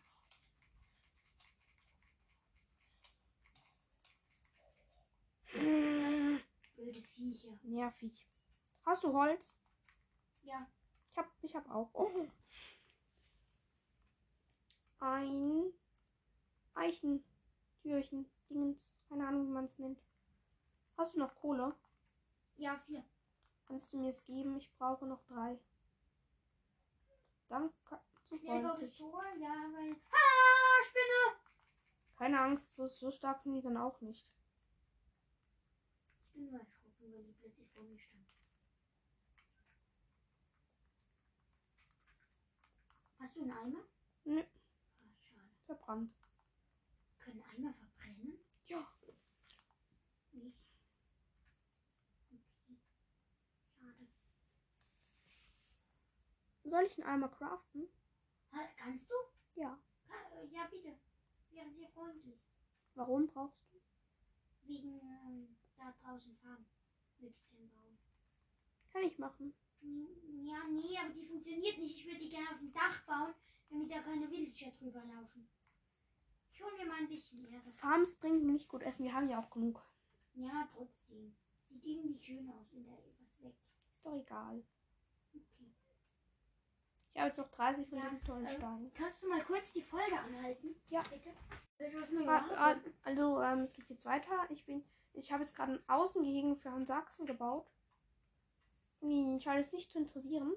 [5.52, 7.58] Blöde Viecher.
[7.62, 8.26] Nervig.
[8.84, 9.56] Hast du Holz?
[10.42, 10.66] Ja,
[11.10, 11.90] Ich hab, ich hab auch.
[11.92, 12.26] Oh.
[15.00, 15.72] Ein
[16.74, 20.00] Eichentürchen, Dingens, keine Ahnung, wie man es nennt.
[20.96, 21.74] Hast du noch Kohle?
[22.56, 23.02] ja, vier.
[23.66, 24.56] Kannst du mir es geben?
[24.56, 25.58] Ich brauche noch drei.
[27.48, 28.00] Danke.
[28.24, 28.98] Zu freundlich.
[28.98, 29.06] Ja,
[29.72, 29.96] weil.
[30.12, 31.40] Ah, Spinne!
[32.16, 34.32] Keine Angst, so, so stark sind die dann auch nicht.
[36.30, 38.24] Ich bin nur erschrocken, weil die plötzlich vor mir stand.
[43.18, 43.84] Hast du einen Eimer?
[44.24, 44.40] Nö.
[44.40, 45.50] Ah, schade.
[45.66, 46.14] Verbrannt.
[47.18, 48.38] Können Eimer verbrennen?
[48.66, 48.86] Ja.
[50.32, 50.56] Nicht.
[52.30, 52.78] Okay.
[53.76, 54.06] Schade.
[56.62, 57.88] Soll ich einen Eimer craften?
[58.76, 59.14] Kannst du?
[59.60, 59.78] Ja.
[60.08, 60.96] Kann, äh, ja, bitte.
[61.50, 62.40] Wäre sehr freundlich.
[62.94, 63.80] Warum brauchst du?
[64.62, 66.66] Wegen ähm, da draußen fahren.
[67.18, 67.98] Ich den bauen.
[68.92, 69.54] Kann ich machen.
[70.42, 71.96] Ja, nee, aber die funktioniert nicht.
[71.96, 73.34] Ich würde die gerne auf dem Dach bauen,
[73.70, 75.48] damit da keine Villager drüber laufen.
[76.52, 77.72] Ich hole mir mal ein bisschen Erde.
[77.72, 79.04] Farms bringen nicht gut Essen.
[79.04, 79.82] Wir haben ja auch genug.
[80.34, 81.34] Ja, trotzdem.
[81.68, 83.54] Sieht irgendwie schön aus, wenn da etwas weg.
[83.94, 84.62] Ist doch egal.
[85.32, 85.72] Okay.
[87.12, 88.94] Ich habe jetzt noch 30 von Ja, den tollen ähm, Steinen.
[88.94, 90.74] Kannst du mal kurz die Folge anhalten?
[90.88, 91.00] Ja.
[91.00, 91.30] Bitte.
[92.26, 92.76] Ah, ah.
[93.04, 94.46] Also, ähm, es geht jetzt weiter.
[94.50, 97.70] Ich bin, ich habe jetzt gerade ein Außengehegen für Herrn Sachsen gebaut.
[99.00, 100.52] Ihn scheint es nicht zu interessieren.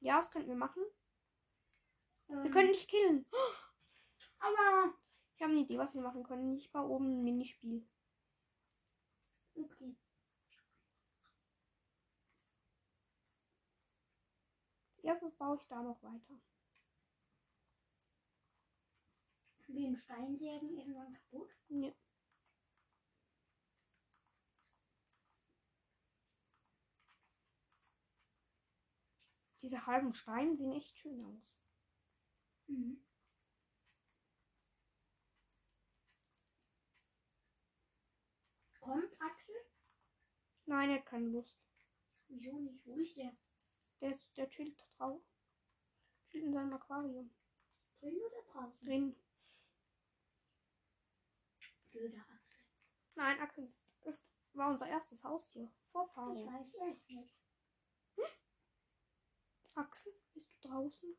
[0.00, 0.82] Ja, das könnten wir machen.
[2.28, 3.26] Wir Ähm, können dich killen.
[4.38, 4.94] Aber.
[5.34, 6.56] Ich habe eine Idee, was wir machen können.
[6.56, 7.86] Ich baue oben ein Minispiel.
[9.54, 9.96] Okay.
[14.96, 16.40] Als erstes baue ich da noch weiter.
[19.68, 21.54] Gehen Steinsägen irgendwann kaputt?
[21.68, 21.92] Ja.
[29.62, 31.58] Diese halben Steine sehen echt schön aus.
[32.66, 33.04] Mhm.
[38.80, 39.54] Kommt Axel?
[40.66, 41.58] Nein, er hat keine Lust.
[42.28, 42.86] Wieso nicht?
[42.86, 43.36] Wo ist der?
[44.00, 45.22] Der, ist, der chillt drauf.
[46.28, 47.34] Chillt in seinem Aquarium.
[48.00, 48.86] Drin oder draußen?
[48.86, 49.16] Drin.
[51.90, 52.64] Blöder Axel.
[53.14, 55.70] Nein, Axel ist, ist, war unser erstes Haustier.
[55.86, 57.37] Vor Ich weiß es nicht.
[59.78, 61.16] Axel, bist du draußen?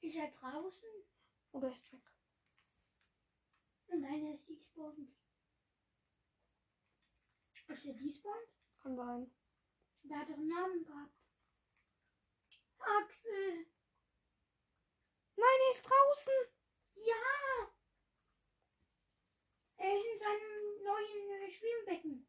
[0.00, 0.88] Ist er draußen?
[1.50, 2.08] Oder ist weg?
[3.88, 5.12] Nein, er ist despawned.
[7.66, 8.54] Ist er despawned?
[8.78, 9.34] Kann sein.
[10.04, 11.18] Der hat doch einen Namen gehabt.
[12.78, 13.66] Axel!
[15.34, 16.32] Nein, er ist draußen.
[16.94, 17.74] Ja!
[19.76, 22.28] Er ist in seinem neuen äh, Schwimmbecken.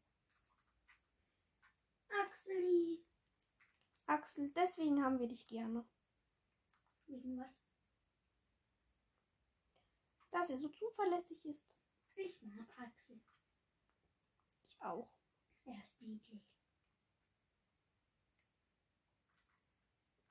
[2.08, 3.11] Axeli.
[4.06, 5.84] Axel, deswegen haben wir dich gerne.
[7.06, 7.62] Wegen was?
[10.30, 11.66] Dass er so zuverlässig ist.
[12.14, 13.20] Ich mag Axel.
[14.66, 15.10] Ich auch.
[15.64, 16.42] Er ist niedlich.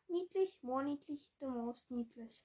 [0.08, 2.44] Niedlich, more niedlich, the most niedlich.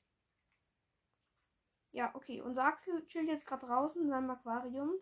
[1.90, 2.40] Ja, okay.
[2.40, 4.92] Unser Axel chillt jetzt gerade draußen in seinem Aquarium.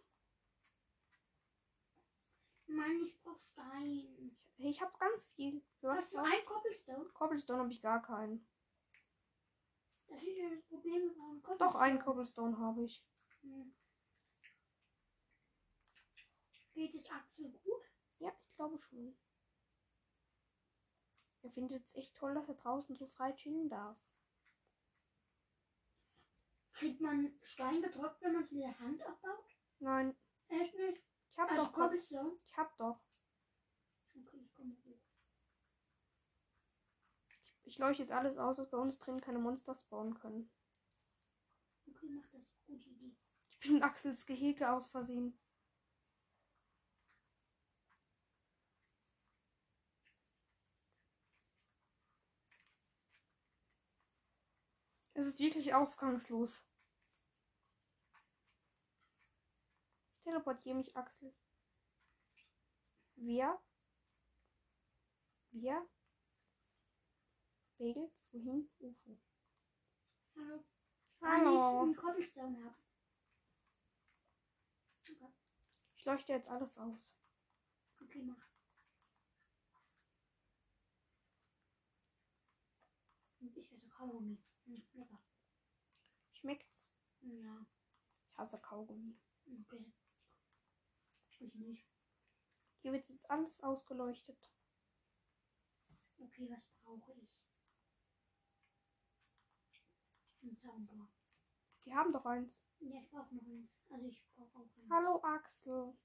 [2.66, 4.37] Mann, ich brauch Stein.
[4.57, 5.62] Ich habe ganz viel.
[5.80, 7.05] Was Hast du ein Cobblestone?
[7.12, 8.46] Cobblestone habe ich gar keinen.
[10.07, 11.59] Das ist ja das Problem mit einem Cobblestone.
[11.59, 13.05] Doch, einen Cobblestone habe ich.
[13.42, 13.74] Hm.
[16.72, 17.82] Geht es Axel gut?
[18.18, 19.16] Ja, ich glaube schon.
[21.42, 23.98] Er findet es echt toll, dass er draußen so frei chillen darf.
[26.72, 29.44] Kriegt man Stein gedrückt, wenn man es mit der Hand abbaut?
[29.78, 30.16] Nein,
[30.48, 31.02] Echt nicht?
[31.32, 31.72] ich habe Also doch.
[31.72, 32.38] Cob Cobblestone?
[32.46, 33.00] ich habe doch.
[34.16, 35.00] Okay, ich komme hoch.
[37.67, 40.51] Ich leuchte jetzt alles aus, dass bei uns drin keine Monster spawnen können.
[41.87, 42.43] Okay, mach das.
[42.67, 43.17] Gute Idee.
[43.51, 45.39] Ich bin in Axels Gehege aus Versehen.
[55.15, 56.65] Es ist wirklich ausgangslos.
[60.17, 61.35] Ich teleportiere mich, Axel.
[63.17, 63.59] Wer?
[65.53, 65.87] Wer?
[67.85, 68.24] Bagels?
[68.32, 68.70] Wohin?
[68.78, 69.18] Ufo.
[70.37, 70.64] Hallo.
[71.20, 71.91] Hallo.
[71.91, 72.74] Ich einen haben?
[75.03, 75.28] Okay,
[75.97, 77.14] Ich leuchte jetzt alles aus.
[78.01, 78.49] okay mach.
[83.41, 84.43] Und ich esse Kaugummi.
[84.64, 85.20] Hm, lecker.
[86.32, 86.89] Schmeckt's?
[87.20, 87.66] Ja,
[88.30, 89.14] Ich hasse Kaugummi.
[89.61, 89.93] okay.
[91.28, 91.87] Ich nicht.
[92.80, 94.51] Hier wird jetzt alles ausgeleuchtet.
[96.18, 97.43] Okay, was brauche ich?
[100.45, 101.09] Ein.
[101.84, 102.61] Die haben doch eins.
[102.80, 103.70] Ja, ich brauche noch eins.
[103.90, 104.90] Also ich brauche auch eins.
[104.90, 105.97] Hallo Axel.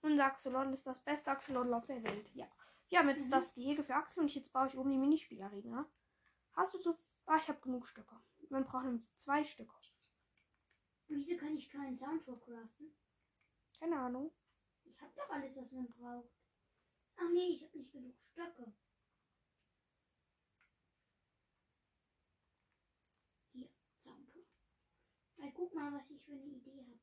[0.00, 2.34] Unser Axolotl ist das beste Axolotl auf der Welt.
[2.34, 2.48] Ja.
[2.88, 3.30] Wir haben jetzt Mhm.
[3.30, 5.88] das Gehege für Axel und jetzt baue ich oben die Minispielarena.
[6.54, 6.98] Hast du so.
[7.26, 8.18] Ah, ich habe genug Stücke.
[8.48, 9.74] Man braucht nämlich zwei Stücke.
[11.08, 12.96] Wieso kann ich keinen Soundboard craften?
[13.78, 14.32] Keine Ahnung.
[14.84, 16.30] Ich habe doch alles, was man braucht.
[17.16, 18.72] Ach nee, ich habe nicht genug Stöcke.
[23.52, 23.68] Hier,
[24.00, 24.46] Soundboard.
[25.42, 27.00] Mal guck mal, was ich für eine Idee habe.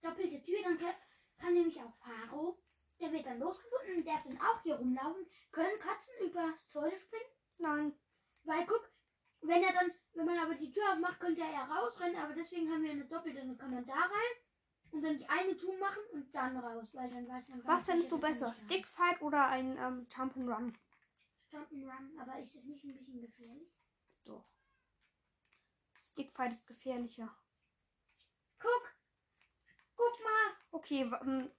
[0.00, 0.94] Doppelte Tür, dann kann,
[1.36, 2.58] kann nämlich auch Faro.
[2.98, 5.26] Der wird dann losgefunden und darf dann auch hier rumlaufen.
[5.52, 7.30] Können Katzen über Zäune springen?
[7.58, 7.98] Nein.
[8.44, 8.90] Weil guck,
[9.42, 12.84] wenn er dann, wenn man aber die Tür aufmacht, könnte er rausrennen, aber deswegen haben
[12.84, 14.34] wir eine doppelte, dann kann man da rein
[14.92, 18.12] und dann die eine zumachen und dann raus, weil dann weiß man Was nicht, fändest
[18.12, 18.52] du er besser?
[18.54, 20.72] Stickfight oder ein ähm, Jump'n'Run?
[21.52, 21.70] Hat.
[21.70, 23.72] Jump'n'Run, aber ist das nicht ein bisschen gefährlich?
[24.24, 24.48] Doch.
[25.98, 27.36] Stickfight ist gefährlicher.
[28.58, 28.96] Guck!
[29.96, 30.56] Guck mal!
[30.70, 31.50] Okay, ähm,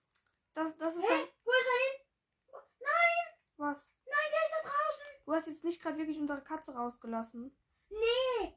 [0.54, 2.62] das, das ist Hey, ein, wo ist er hin?
[2.80, 3.40] Nein!
[3.58, 3.92] was?
[4.06, 5.26] Nein, der ist da draußen!
[5.26, 7.56] Du hast jetzt nicht gerade wirklich unsere Katze rausgelassen.
[7.90, 8.56] Nee!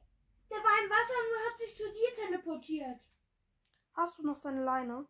[0.49, 2.99] Der war im Wasser und hat sich zu dir teleportiert.
[3.93, 5.07] Hast du noch seine Leine?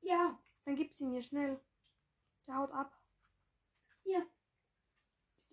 [0.00, 1.60] Ja, Dann gib sie mir schnell.
[2.46, 2.98] Der haut ab.
[4.02, 4.26] Hier.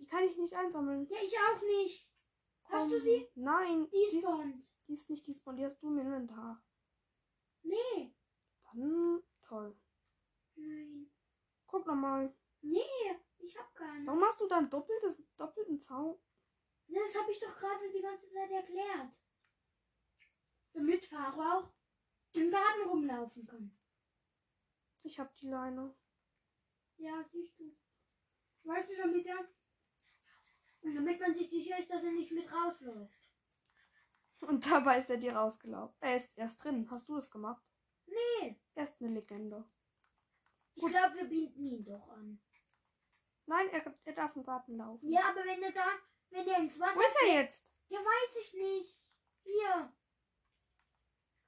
[0.01, 1.05] Die kann ich nicht einsammeln.
[1.09, 2.09] ja, ich auch nicht.
[2.63, 3.03] Hast du Komm.
[3.03, 3.29] sie?
[3.35, 4.27] Nein, Die die ist,
[4.87, 6.61] die ist nicht die Spawn, die hast du im Inventar.
[7.61, 8.15] Nee.
[8.63, 9.79] Dann toll.
[10.55, 11.11] Nein.
[11.67, 12.35] Guck nochmal.
[12.61, 12.81] Nee,
[13.37, 14.07] ich hab keinen.
[14.07, 16.17] Warum hast du dann doppeltes, doppelten Zaun?
[16.87, 19.13] Das habe ich doch gerade die ganze Zeit erklärt.
[20.73, 21.73] Damit Faro auch
[22.33, 23.77] im Garten rumlaufen kann.
[25.03, 25.95] Ich hab die Leine.
[26.97, 27.75] Ja, siehst du.
[28.63, 29.47] Weißt du, damit er.
[30.81, 33.19] Und damit man sich sicher ist, dass er nicht mit rausläuft.
[34.41, 35.95] Und dabei ist er dir rausgelaufen.
[35.99, 36.89] Er ist erst drin.
[36.89, 37.63] Hast du das gemacht?
[38.07, 38.59] Nee.
[38.73, 39.63] Er ist eine Legende.
[40.73, 42.41] Ich glaube, wir binden ihn doch an.
[43.45, 45.11] Nein, er, er darf im Garten laufen.
[45.11, 45.85] Ja, aber wenn er da,
[46.29, 46.95] wenn er ins Wasser.
[46.95, 47.71] Wo ist er jetzt?
[47.89, 48.97] Ja, weiß ich nicht.
[49.43, 49.93] Hier.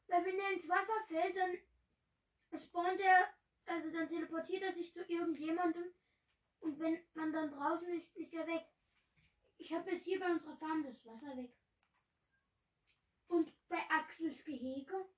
[0.07, 3.29] Weil wenn er ins Wasser fällt, dann spawnt er,
[3.65, 5.93] also dann teleportiert er sich zu irgendjemandem.
[6.59, 8.65] Und wenn man dann draußen ist, ist er weg.
[9.63, 11.55] Ich habe jetzt hier bei unserer Farm das Wasser weg.
[13.27, 15.09] Und bei Axels Gehege,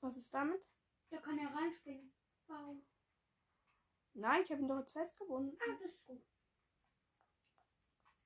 [0.00, 0.66] Was ist damit?
[1.10, 2.10] da kann er reinspringen.
[2.46, 2.86] Warum?
[4.14, 5.58] Nein, ich habe ihn doch jetzt festgebunden.
[5.60, 6.24] Ah, das ist gut.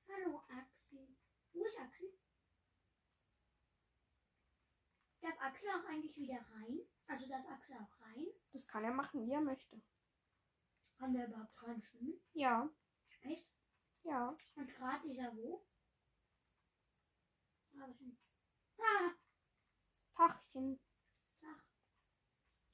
[0.07, 1.17] Hallo Axel.
[1.51, 2.07] Wo ist Axel?
[5.19, 6.79] Darf Axel auch eigentlich wieder rein?
[7.07, 8.27] Also darf Axel auch rein?
[8.53, 9.81] Das kann er machen, wie er möchte.
[10.97, 12.23] Kann der überhaupt dran schwimmen?
[12.31, 12.69] Ja,
[13.23, 13.48] Echt?
[14.03, 14.37] Ja.
[14.55, 15.65] Und gerade ist er wo?
[17.99, 18.19] Nicht.
[18.77, 19.11] Ah,
[20.15, 20.79] Tachchen.
[21.39, 21.63] Tag.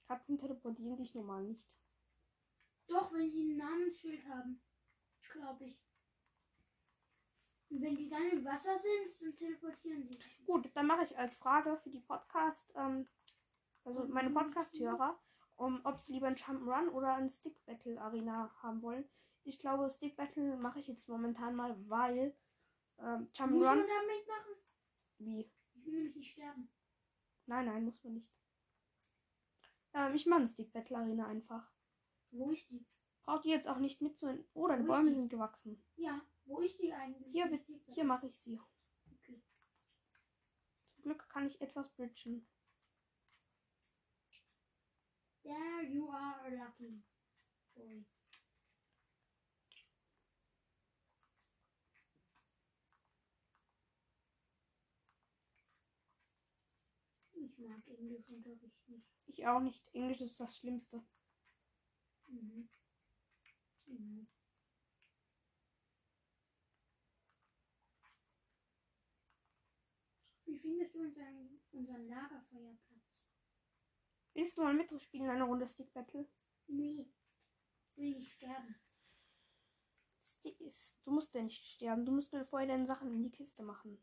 [0.07, 1.75] Katzen teleportieren sich normal nicht.
[2.87, 4.61] Doch, wenn sie ein Namensschild haben.
[5.31, 5.79] Glaube ich.
[7.69, 10.19] Und wenn die dann im Wasser sind, dann teleportieren sie.
[10.45, 13.07] Gut, dann mache ich als Frage für die Podcast, ähm,
[13.83, 15.19] also meine Podcast-Hörer,
[15.55, 19.09] um, ob sie lieber ein Jump'n'Run oder ein Stick Battle Arena haben wollen.
[19.47, 22.35] Ich glaube, Stick Battle mache ich jetzt momentan mal, weil
[22.97, 23.61] ähm, Muss Jump'n'Run.
[23.61, 24.55] man damit machen?
[25.19, 25.51] Wie?
[25.75, 26.69] Ich will nämlich nicht sterben.
[27.45, 28.33] Nein, nein, muss man nicht.
[29.93, 31.71] Ähm, ich mache ein Stick Battle Arena einfach.
[32.31, 32.87] Wo ist die?
[33.21, 34.45] Braucht ihr jetzt auch nicht mit zu.
[34.53, 35.83] Oh, deine Wo Bäume sind gewachsen.
[35.95, 37.31] Ja, wo ist die eigentlich?
[37.31, 37.93] Hier, Die da.
[37.93, 38.59] Hier mache ich sie.
[39.19, 39.43] Okay.
[40.95, 42.47] Zum Glück kann ich etwas bridgen.
[45.43, 47.03] There you are lucky
[47.75, 48.05] boy.
[57.33, 59.07] Ich mag Englischunterricht nicht.
[59.25, 59.93] Ich auch nicht.
[59.93, 61.03] Englisch ist das Schlimmste.
[62.27, 62.69] Mhm.
[63.87, 64.27] Mhm.
[70.45, 73.15] Wie findest du unseren, unseren Lagerfeuerplatz?
[74.33, 76.27] Willst du mal mitspielen eine Runde Stick Battle?
[76.67, 77.09] Nee,
[77.95, 78.75] will ich sterben.
[80.21, 80.97] Stick ist.
[81.03, 82.05] Du musst ja nicht sterben.
[82.05, 83.97] Du musst nur vorher deine Sachen in die Kiste machen.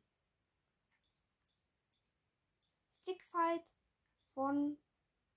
[3.03, 3.65] Stickfight
[4.35, 4.79] von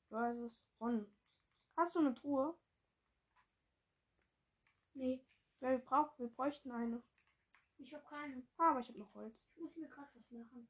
[0.10, 1.08] versus von.
[1.76, 2.56] Hast du eine Truhe?
[4.94, 5.26] Nee,
[5.60, 7.02] Ja, wir, brauch, wir bräuchten eine.
[7.78, 8.46] ich habe keine.
[8.58, 9.46] Ah, aber ich habe noch Holz.
[9.56, 10.70] Ich muss mir gerade was machen.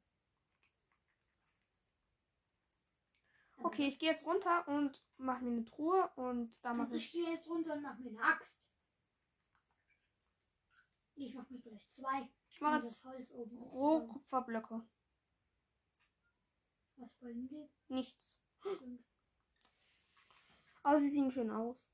[3.58, 7.12] Okay, ich gehe jetzt runter und mache mir eine Truhe und da mache Ich ich.
[7.12, 8.52] gehe jetzt runter und mach mir eine Axt.
[11.14, 12.28] Ich mach mir gleich zwei.
[12.50, 13.58] Ich mache jetzt das Holz oben.
[13.58, 14.82] Rohkupferblöcke.
[16.96, 17.68] Was bringen die?
[17.88, 18.36] Nichts.
[18.60, 19.00] Fünf.
[20.82, 21.90] Aber sie sehen schön aus.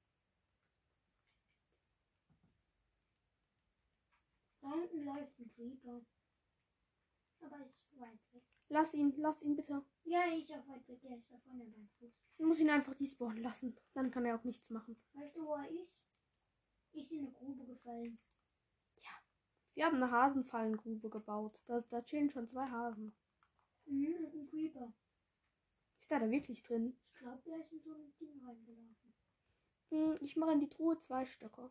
[4.61, 6.05] Da unten läuft ein Creeper.
[7.41, 8.45] Aber ist weit weg.
[8.69, 9.85] Lass ihn, lass ihn bitte.
[10.05, 11.01] Ja, ist auch weit weg.
[11.03, 12.13] Der ist da vorne beim Fuß.
[12.39, 13.77] Ich muss ihn einfach despawnen lassen.
[13.95, 14.97] Dann kann er auch nichts machen.
[15.15, 15.99] Weißt du, wo er ist?
[16.93, 18.19] Ist in eine Grube gefallen.
[19.75, 21.63] Wir haben eine Hasenfallengrube gebaut.
[21.67, 23.15] Da, da chillen schon zwei Hasen.
[23.87, 24.93] Mhm, und ein Creeper.
[25.99, 26.99] Ist der da wirklich drin?
[27.15, 29.15] Ich glaube, der ist in so ein Ding reingelaufen.
[29.91, 31.71] Hm, Ich mache in die Truhe zwei Stöcke.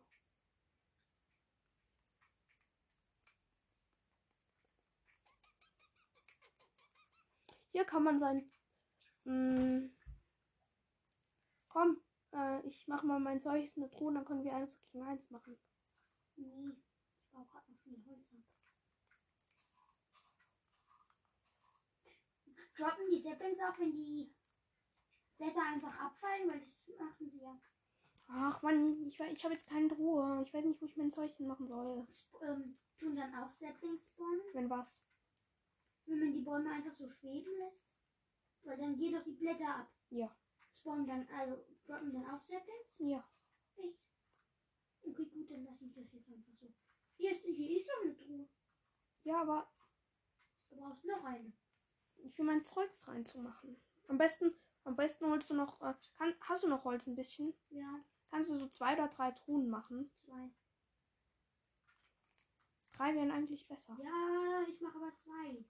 [7.72, 8.48] Hier kann man sein.
[9.24, 9.90] Hm,
[11.68, 11.96] komm,
[12.32, 15.28] äh, ich mache mal mein Zeug in eine Truhe dann können wir eins gegen eins
[15.30, 15.58] machen.
[16.36, 16.70] Nee,
[17.18, 18.51] ich baue gerade noch schnell Holz ab.
[22.82, 24.34] Droppen die Saplings auch, wenn die
[25.36, 27.56] Blätter einfach abfallen, weil das machen sie ja.
[28.28, 30.42] Ach man, ich, ich habe jetzt keine Truhe.
[30.44, 32.06] Ich weiß nicht, wo ich mein Zeug machen soll.
[32.42, 35.04] Ähm, tun dann auch Saplings spawnen, Wenn was.
[36.06, 37.86] wenn man die Bäume einfach so schweben lässt.
[38.64, 39.92] Weil dann gehen doch die Blätter ab.
[40.10, 40.34] Ja.
[40.72, 42.98] Spawnen dann, also droppen dann auch Saplings?
[42.98, 43.28] Ja.
[43.76, 44.00] Echt?
[45.02, 46.72] Okay, gut, dann lasse ich das jetzt einfach so.
[47.16, 48.48] Hier ist, hier ist doch eine Truhe.
[49.24, 49.70] Ja, aber
[50.72, 51.52] Du brauchst noch eine.
[52.38, 53.76] Will mein Zeugs reinzumachen.
[54.08, 54.52] Am besten,
[54.84, 55.80] am besten holst du noch.
[55.80, 57.54] Äh, kann, hast du noch Holz ein bisschen?
[57.70, 58.00] Ja,
[58.30, 60.10] Kannst du so zwei oder drei Truhen machen?
[60.24, 60.50] zwei.
[62.92, 63.96] Drei wären eigentlich besser.
[64.02, 65.64] Ja, ich mache aber zwei.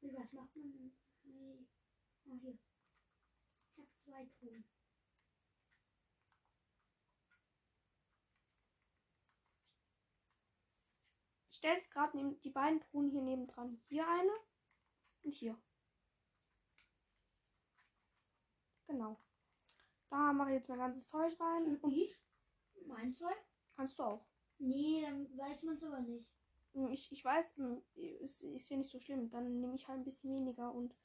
[0.00, 0.92] Was macht man denn?
[1.24, 1.66] Nee.
[2.24, 2.58] Hier.
[3.70, 4.64] Ich habe zwei Truhen.
[11.62, 13.80] Stelle jetzt gerade neben die beiden Truhen hier nebendran.
[13.86, 14.32] Hier eine
[15.22, 15.56] und hier.
[18.88, 19.16] Genau.
[20.10, 21.78] Da mache ich jetzt mein ganzes Zeug rein.
[21.78, 22.18] Und ich?
[22.86, 23.36] Mein Zeug?
[23.76, 24.26] Kannst du auch.
[24.58, 26.28] Nee, dann weiß man es aber nicht.
[26.74, 29.30] Hm, Ich, ich weiß, hm, ist, ist ja nicht so schlimm.
[29.30, 30.96] Dann nehme ich halt ein bisschen weniger und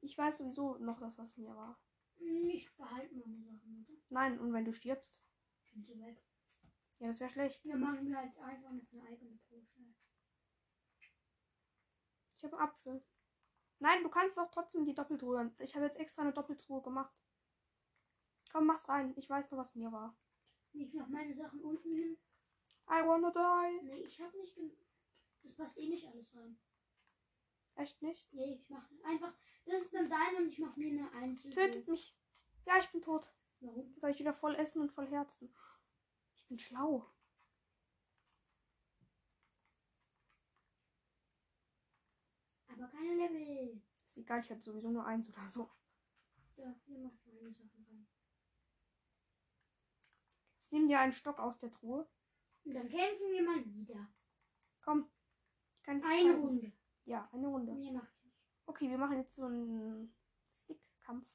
[0.00, 1.78] ich weiß sowieso noch das, was mir war.
[2.16, 3.98] Hm, Ich behalte meine Sachen, oder?
[4.08, 5.14] Nein, und wenn du stirbst?
[5.70, 6.24] Sind sie weg.
[6.98, 7.64] Ja, das wäre schlecht.
[7.66, 9.77] Dann machen wir halt einfach noch eine eigene Truhe schnell.
[12.38, 13.04] Ich habe einen Apfel.
[13.80, 15.52] Nein, du kannst auch trotzdem die Doppeltruhe.
[15.60, 17.12] Ich habe jetzt extra eine Doppeltruhe gemacht.
[18.52, 19.12] Komm, mach's rein.
[19.16, 20.16] Ich weiß noch, was mir war.
[20.72, 22.16] Ich mach meine Sachen unten hin.
[22.88, 23.86] I wanna die.
[23.86, 24.56] Nee, ich hab nicht.
[25.42, 26.58] Das passt eh nicht alles rein.
[27.74, 28.32] Echt nicht?
[28.32, 29.34] Nee, ich mach einfach.
[29.66, 31.50] Das ist dann dein und ich mach mir eine Einzel.
[31.50, 32.16] Tötet mich.
[32.66, 33.32] Ja, ich bin tot.
[33.60, 33.88] Warum?
[33.90, 35.52] Jetzt habe ich wieder voll Essen und voll Herzen.
[36.36, 37.04] Ich bin schlau.
[42.78, 43.82] Aber keine Level.
[44.08, 45.68] Ist egal, ich hätte sowieso nur eins oder so.
[46.54, 48.06] So, hier mach ich meine Sachen rein.
[50.56, 52.08] Jetzt nimm dir einen Stock aus der Truhe.
[52.64, 54.08] Und dann kämpfen wir mal wieder.
[54.82, 55.10] Komm.
[55.76, 56.40] Ich kann dich Eine zeigen.
[56.40, 56.72] Runde.
[57.04, 57.72] Ja, eine Runde.
[57.72, 58.00] Nicht.
[58.66, 60.14] Okay, wir machen jetzt so einen
[60.52, 61.26] Stickkampf.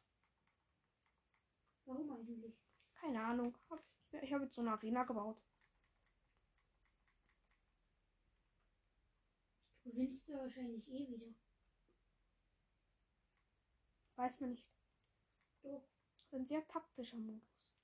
[1.86, 2.56] Warum eigentlich?
[2.94, 3.58] Keine Ahnung.
[4.22, 5.41] Ich habe jetzt so eine Arena gebaut.
[9.84, 11.34] Gewinnst du wahrscheinlich eh wieder.
[14.15, 14.67] Weiß man nicht.
[15.61, 15.88] Doch.
[16.13, 17.75] Das ist ein sehr taktischer Modus.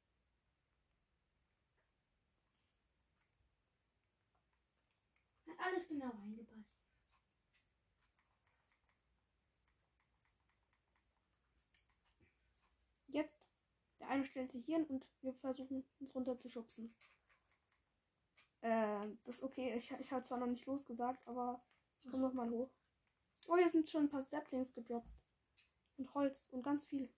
[5.48, 6.80] Hat alles genau reingepasst.
[13.08, 13.44] Jetzt.
[14.00, 16.96] Der eine stellt sich hier hin und wir versuchen uns runter zu schubsen.
[18.62, 19.74] Äh, das ist okay.
[19.76, 21.62] Ich, ich habe zwar noch nicht losgesagt, aber
[22.04, 22.72] ich komme noch mal hoch.
[23.48, 25.10] Oh, hier sind schon ein paar Saplings gedroppt.
[25.98, 27.10] Und Holz und ganz viel.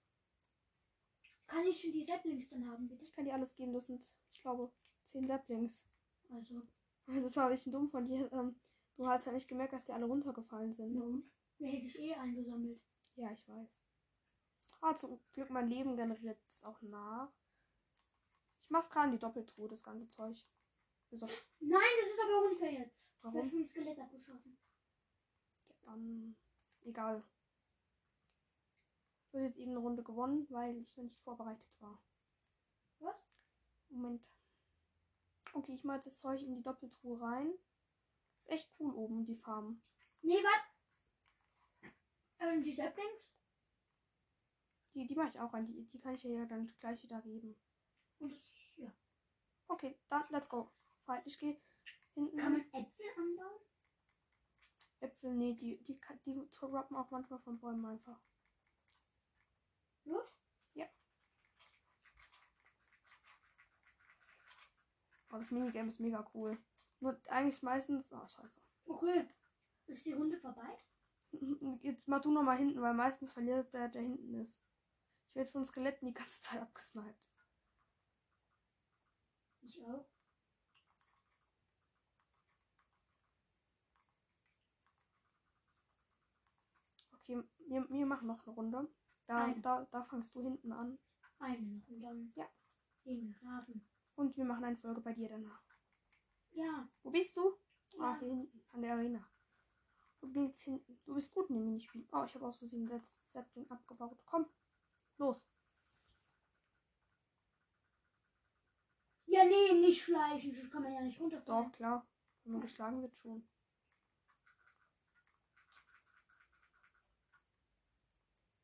[1.48, 3.04] Kann ich schon die Saplings dann haben, bitte?
[3.04, 3.74] Ich kann dir alles geben.
[3.74, 4.72] Das sind, ich glaube,
[5.12, 5.84] 10 Saplings.
[6.30, 6.62] Also,
[7.08, 8.32] Das war ein bisschen dumm von dir.
[8.32, 8.56] Ähm,
[8.96, 10.96] du hast ja nicht gemerkt, dass die alle runtergefallen sind.
[10.98, 11.30] warum?
[11.58, 12.82] Wer hätte ich eh eingesammelt?
[13.16, 13.70] Ja, ich weiß.
[14.80, 17.32] Ah, zum Glück mein Leben generiert es auch nach.
[18.62, 20.38] Ich mach's gerade in die Doppeltruhe, das ganze Zeug.
[21.12, 22.98] Auf, Nein, das ist aber unfair jetzt.
[23.22, 23.50] Du hast warum?
[23.50, 24.58] vom Skelett abgeschossen.
[25.92, 26.38] Dann,
[26.84, 27.22] egal.
[29.32, 32.02] Du hast jetzt eben eine Runde gewonnen, weil ich noch nicht vorbereitet war.
[33.00, 33.16] Was?
[33.90, 34.26] Moment.
[35.54, 37.52] Okay, ich mache jetzt das Zeug in die Doppeltruhe rein.
[38.40, 39.84] Ist echt cool oben, die Farben.
[40.22, 41.92] Nee, was?
[42.40, 43.36] Ähm, die Saplings?
[44.94, 45.68] Die, die mache ich auch rein.
[45.68, 47.56] Die, die kann ich ja dann gleich wieder geben.
[48.20, 48.94] Ich, ja.
[49.68, 50.72] Okay, dann let's go.
[51.26, 51.62] Ich gehe
[52.14, 52.38] hinten.
[52.38, 53.60] Kann man Äpfel anbauen?
[55.02, 58.22] Äpfel, nee, die, die, ka- die droppen auch manchmal von Bäumen einfach.
[60.06, 60.22] Ja?
[60.76, 60.88] Ja.
[65.32, 66.56] Oh, das Minigame ist mega cool.
[67.00, 68.12] Nur eigentlich meistens.
[68.14, 68.62] Oh, scheiße.
[68.86, 69.28] Okay.
[69.88, 70.78] Ist die Runde vorbei?
[71.82, 74.60] Jetzt mach du noch mal hinten, weil meistens verliert der, der hinten ist.
[75.30, 77.16] Ich werde von Skeletten die ganze Zeit abgesniped.
[79.62, 80.06] Ich auch.
[87.32, 88.88] Okay, wir, wir machen noch eine Runde.
[89.28, 89.62] Da, Eine.
[89.62, 90.98] da, da fangst du hinten an.
[91.40, 92.50] Eine und dann Ja.
[93.04, 93.88] gehen wir schlafen.
[94.16, 95.64] Und wir machen eine Folge bei dir danach.
[96.52, 96.88] Ja.
[97.04, 97.58] Wo bist du?
[98.00, 98.20] Ah, Ja.
[98.20, 99.28] hier hinten, an der Arena.
[100.20, 101.00] Du gehst hinten.
[101.06, 102.08] Du bist gut in dem Minispiel.
[102.12, 104.22] Oh, ich habe aus Versehen das Sapling abgebaut.
[104.26, 104.46] Komm,
[105.18, 105.48] los.
[109.26, 110.54] Ja, nee, nicht schleichen.
[110.54, 111.66] Sonst kann man ja nicht runterfallen.
[111.70, 112.06] Doch, klar.
[112.44, 113.48] Wenn man geschlagen wird, schon.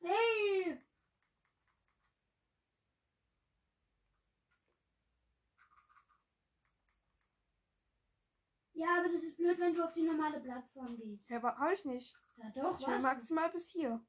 [0.08, 0.82] Hey!
[8.74, 11.30] Ja, aber das ist blöd, wenn du auf die normale Plattform gehst.
[11.30, 12.16] Ja, aber habe ich nicht.
[12.38, 14.06] Ja, doch, Ich will maximal bis hier.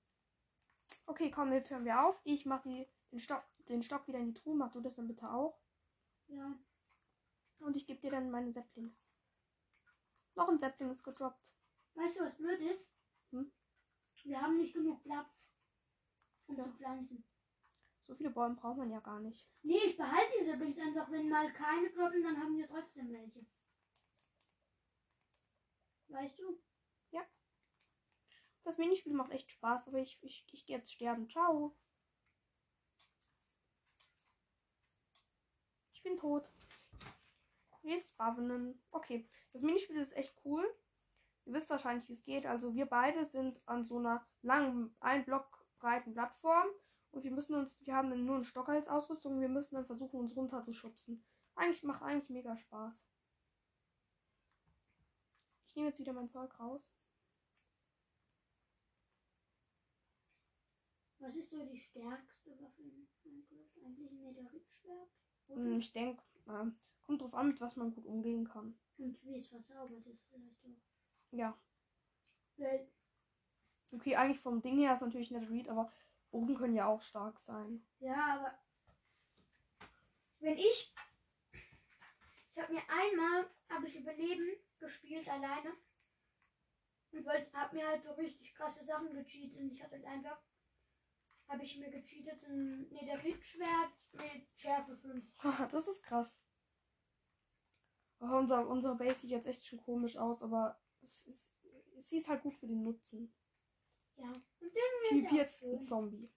[1.07, 2.21] Okay, komm, jetzt hören wir auf.
[2.25, 4.55] Ich mache die, den, Stock, den Stock wieder in die Truhe.
[4.55, 5.59] Mach du das dann bitte auch.
[6.29, 6.55] Ja.
[7.61, 9.09] Und ich gebe dir dann meine Saplings.
[10.35, 11.51] Noch ein Sapling ist gedroppt.
[11.95, 12.89] Weißt du, was blöd ist?
[13.31, 13.51] Hm?
[14.23, 15.43] Wir haben nicht genug Platz,
[16.49, 16.65] um Ja.
[16.65, 17.25] zu pflanzen.
[18.03, 19.49] So viele Bäume braucht man ja gar nicht.
[19.63, 21.11] Nee, ich behalte diese Bins einfach.
[21.11, 23.45] Wenn mal keine droppen, dann haben wir trotzdem welche.
[26.09, 26.59] Weißt du?
[28.69, 31.27] Das Minispiel macht echt Spaß, aber ich, ich, ich gehe jetzt sterben.
[31.31, 31.75] Ciao.
[35.95, 36.53] Ich bin tot.
[37.81, 38.79] Wir spawnen.
[38.91, 40.63] Okay, das Minispiel ist echt cool.
[41.47, 42.45] Ihr wisst wahrscheinlich, wie es geht.
[42.45, 46.67] Also wir beide sind an so einer langen, ein Block breiten Plattform.
[47.11, 49.35] Und wir müssen uns, wir haben dann nur einen Stock als Ausrüstung.
[49.35, 51.25] Und wir müssen dann versuchen, uns runter zu schubsen.
[51.55, 52.95] Eigentlich macht eigentlich mega Spaß.
[55.69, 56.93] Ich nehme jetzt wieder mein Zeug raus.
[61.21, 63.85] Was ist so die stärkste Waffe in Minecraft?
[63.85, 65.11] Eigentlich ein Meteoritschwert?
[65.49, 65.79] Hm?
[65.79, 68.79] Ich denke, ähm, kommt drauf an, mit was man gut umgehen kann.
[68.99, 70.83] Und wie es verzaubert ist vielleicht auch.
[71.33, 71.59] Ja.
[72.57, 72.89] Weil,
[73.91, 75.91] Okay, eigentlich vom Ding her ist natürlich Netherite, aber
[76.31, 77.83] Bogen können ja auch stark sein.
[78.01, 78.59] ja, aber
[80.41, 80.95] wenn ich,
[81.53, 85.73] ich habe mir einmal, habe ich Überleben gespielt alleine
[87.11, 90.39] Ich wollte, hab mir halt so richtig krasse Sachen gecheatet und ich hatte halt einfach,
[91.49, 95.25] habe ich mir gecheatet ein Nederit-Schwert mit Schärfe 5.
[95.43, 96.39] Haha, Das ist krass.
[98.21, 101.51] Oh, unser, unsere Base sieht jetzt echt schon komisch aus, aber es ist,
[101.99, 103.33] sie ist halt gut für den Nutzen.
[104.19, 104.33] Ja.
[104.61, 105.83] Und irgendwie ist auch jetzt ein.
[105.83, 106.31] Zombie.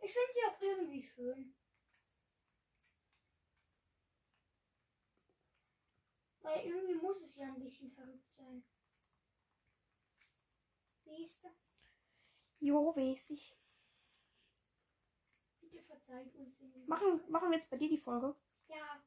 [0.00, 1.54] Ich finde sie auch irgendwie schön.
[6.40, 8.64] Weil irgendwie muss es ja ein bisschen verrückt sein.
[11.04, 11.48] Weißt du?
[12.60, 13.56] Jo, weiß ich.
[15.60, 16.62] Bitte verzeiht uns.
[16.86, 18.36] Machen, machen wir jetzt bei dir die Folge.
[18.68, 19.02] Ja.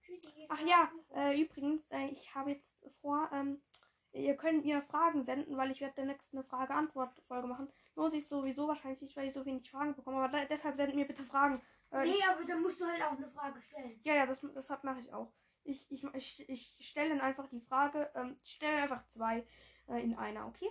[0.00, 0.46] Tschüssi.
[0.48, 3.62] Ach ja, äh, übrigens, äh, ich habe jetzt vor, ähm,
[4.14, 7.68] ihr könnt mir Fragen senden, weil ich werde demnächst eine Frage-Antwort-Folge machen.
[7.96, 10.96] Lohnt sich sowieso wahrscheinlich nicht, weil ich so wenig Fragen bekomme, aber da, deshalb sendet
[10.96, 11.60] mir bitte Fragen.
[11.90, 14.00] Äh, nee, ich, aber dann musst du halt auch eine Frage stellen.
[14.04, 15.32] ja, ja, das, deshalb mache ich auch.
[15.64, 19.46] Ich, ich, ich, ich stelle dann einfach die Frage, ähm, ich stelle einfach zwei
[19.88, 20.70] äh, in einer, okay?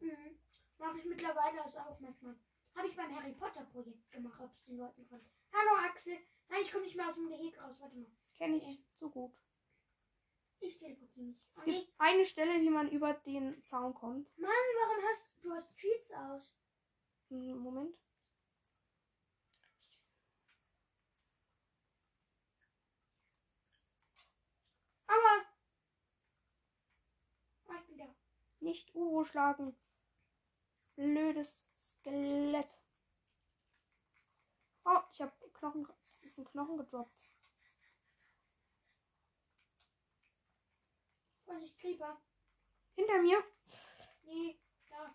[0.00, 0.38] Mhm.
[0.78, 2.36] Mache ich mittlerweile das auch manchmal.
[2.74, 5.24] Habe ich beim Harry Potter Projekt gemacht, ob es den Leuten gefallen.
[5.52, 6.18] Hallo Axel.
[6.48, 7.74] Nein, ich komme nicht mehr aus dem Gehege raus.
[7.80, 8.06] Warte mal.
[8.36, 9.32] Kenne ich so gut.
[10.60, 11.36] Ich teleportiere mich.
[11.56, 11.72] Es nee.
[11.80, 14.28] gibt eine Stelle, wie man über den Zaun kommt.
[14.38, 16.52] Mann, warum hast du hast Cheats aus?
[17.28, 17.96] Hm, Moment.
[25.06, 25.44] Aber.
[27.68, 28.14] Ah, ich bin da.
[28.60, 29.76] Nicht Uwo schlagen.
[30.96, 32.68] Blödes Skelett.
[34.84, 35.86] Oh, ich habe Knochen.
[36.22, 37.27] Ist ein Knochen gedroppt.
[41.48, 42.20] Vorsicht, Creeper.
[42.94, 43.42] Hinter mir.
[44.24, 44.60] Nee,
[44.90, 45.14] da.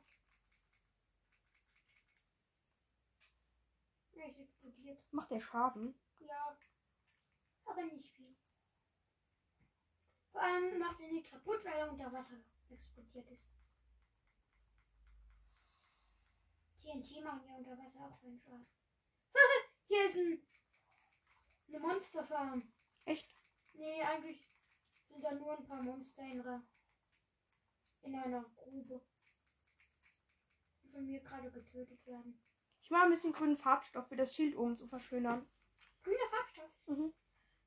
[4.13, 5.13] Ja, ist explodiert.
[5.13, 5.93] Macht der Schaden?
[6.19, 6.57] Ja.
[7.65, 8.35] Aber nicht viel.
[10.31, 12.37] Vor allem macht er nicht kaputt, weil er unter Wasser
[12.71, 13.51] explodiert ist.
[16.81, 18.65] TNT machen ja unter Wasser auch keinen Schaden.
[19.87, 20.41] Hier ist ein,
[21.67, 22.73] eine Monsterfarm.
[23.05, 23.37] Echt?
[23.73, 24.52] Nee, eigentlich
[25.13, 26.63] sind da nur ein paar Monster in, einer-
[28.01, 29.01] in einer Grube.
[30.81, 32.41] Die von mir gerade getötet werden.
[32.81, 35.47] Ich mache ein bisschen grünen Farbstoff für das Schild oben zu verschönern.
[36.03, 36.71] Grüner Farbstoff.
[36.87, 37.13] Mhm.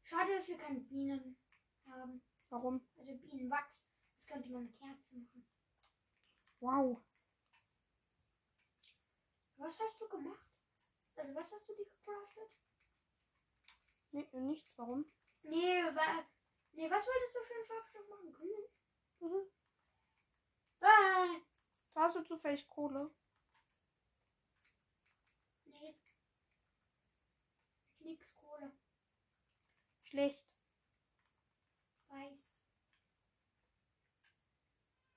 [0.02, 1.38] Schade, dass wir keine Bienen
[1.86, 2.22] haben.
[2.50, 2.86] Warum?
[2.96, 3.74] Also Bienenwachs.
[4.18, 5.46] Das könnte man eine Kerze machen.
[6.60, 7.00] Wow.
[9.56, 10.46] Was hast du gemacht?
[11.16, 12.50] Also was hast du dir gecraftet?
[14.12, 14.76] Nee, nichts.
[14.76, 15.06] Warum?
[15.42, 16.24] Nee, wa
[16.76, 18.32] nee, was wolltest du für einen Farbstoff machen?
[18.32, 18.64] Grün?
[19.20, 19.50] Mhm.
[20.80, 21.36] Ah,
[21.94, 23.10] Da hast du zufällig Kohle.
[25.66, 25.94] nee.
[28.00, 28.72] Nix Kohle.
[30.04, 30.46] Schlecht.
[32.08, 32.46] Weiß.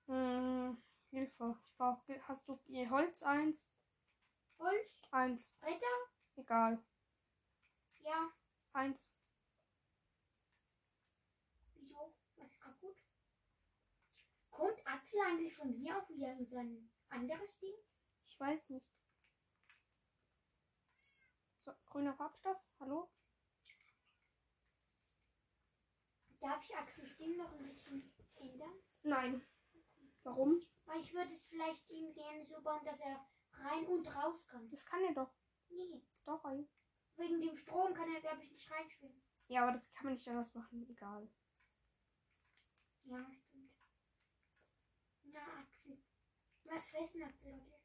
[0.08, 0.78] Hm,
[1.12, 1.56] Hilfe.
[1.64, 2.22] Ich brauche.
[2.28, 2.60] Hast du
[2.90, 3.70] Holz eins?
[4.60, 5.00] Holz?
[5.12, 5.54] Eins.
[5.62, 5.98] Bretter?
[6.38, 6.80] Egal.
[8.04, 8.32] Ja.
[8.74, 9.12] Eins.
[11.76, 12.14] Wieso?
[12.36, 12.96] Was ist kaputt?
[14.60, 17.76] Kommt Axel eigentlich von hier auch wieder in sein anderes Ding?
[18.26, 18.86] Ich weiß nicht.
[21.60, 22.58] So, grüner Farbstoff.
[22.82, 23.10] Hallo?
[26.42, 28.74] Darf ich Axels Ding noch ein bisschen ändern?
[29.04, 29.48] Nein.
[30.24, 30.62] Warum?
[30.84, 34.70] Weil ich würde es vielleicht ihm gerne so bauen, dass er rein und raus kann.
[34.72, 35.34] Das kann er doch.
[35.70, 36.04] Nee.
[36.26, 36.68] Doch, ein.
[37.16, 39.24] Wegen dem Strom kann er, glaube ich, nicht reinschwimmen.
[39.48, 40.86] Ja, aber das kann man nicht anders machen.
[40.90, 41.30] Egal.
[43.06, 43.26] Ja.
[45.34, 45.98] Na, Axel.
[46.66, 47.80] Was fressen Axel heute?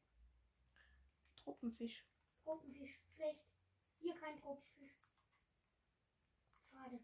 [1.35, 2.05] Tropenfisch.
[2.43, 2.99] Tropenfisch.
[3.15, 3.45] Schlecht.
[3.99, 4.97] Hier kein Tropenfisch.
[6.71, 6.99] Schade.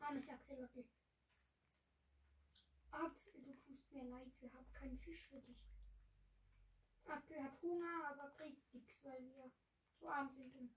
[0.00, 0.84] Armes Axelotl.
[2.90, 4.32] Axel, du tust mir leid.
[4.40, 5.58] Wir haben keinen Fisch für dich.
[7.06, 9.50] Axel hat Hunger, aber kriegt nichts, weil wir
[9.98, 10.74] zu arm sind, um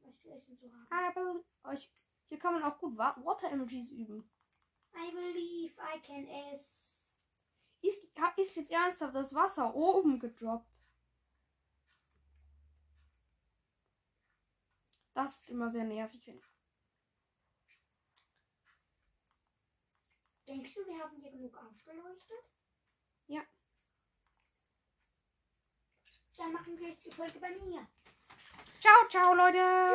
[0.00, 0.86] was zu essen zu haben.
[0.90, 1.90] Aber euch,
[2.28, 4.28] hier kann man auch gut Wa Water Emojis üben.
[4.94, 6.89] I believe I can ess.
[7.82, 8.04] Ist,
[8.36, 10.80] ist jetzt ernsthaft das Wasser oben gedroppt?
[15.14, 16.40] Das ist immer sehr nervig, wenn.
[20.46, 22.44] Denkst du, wir haben hier genug aufgeleuchtet?
[23.26, 23.42] Ja.
[26.36, 27.86] Dann machen wir jetzt die Folge bei mir.
[28.80, 29.88] Ciao, ciao, Leute!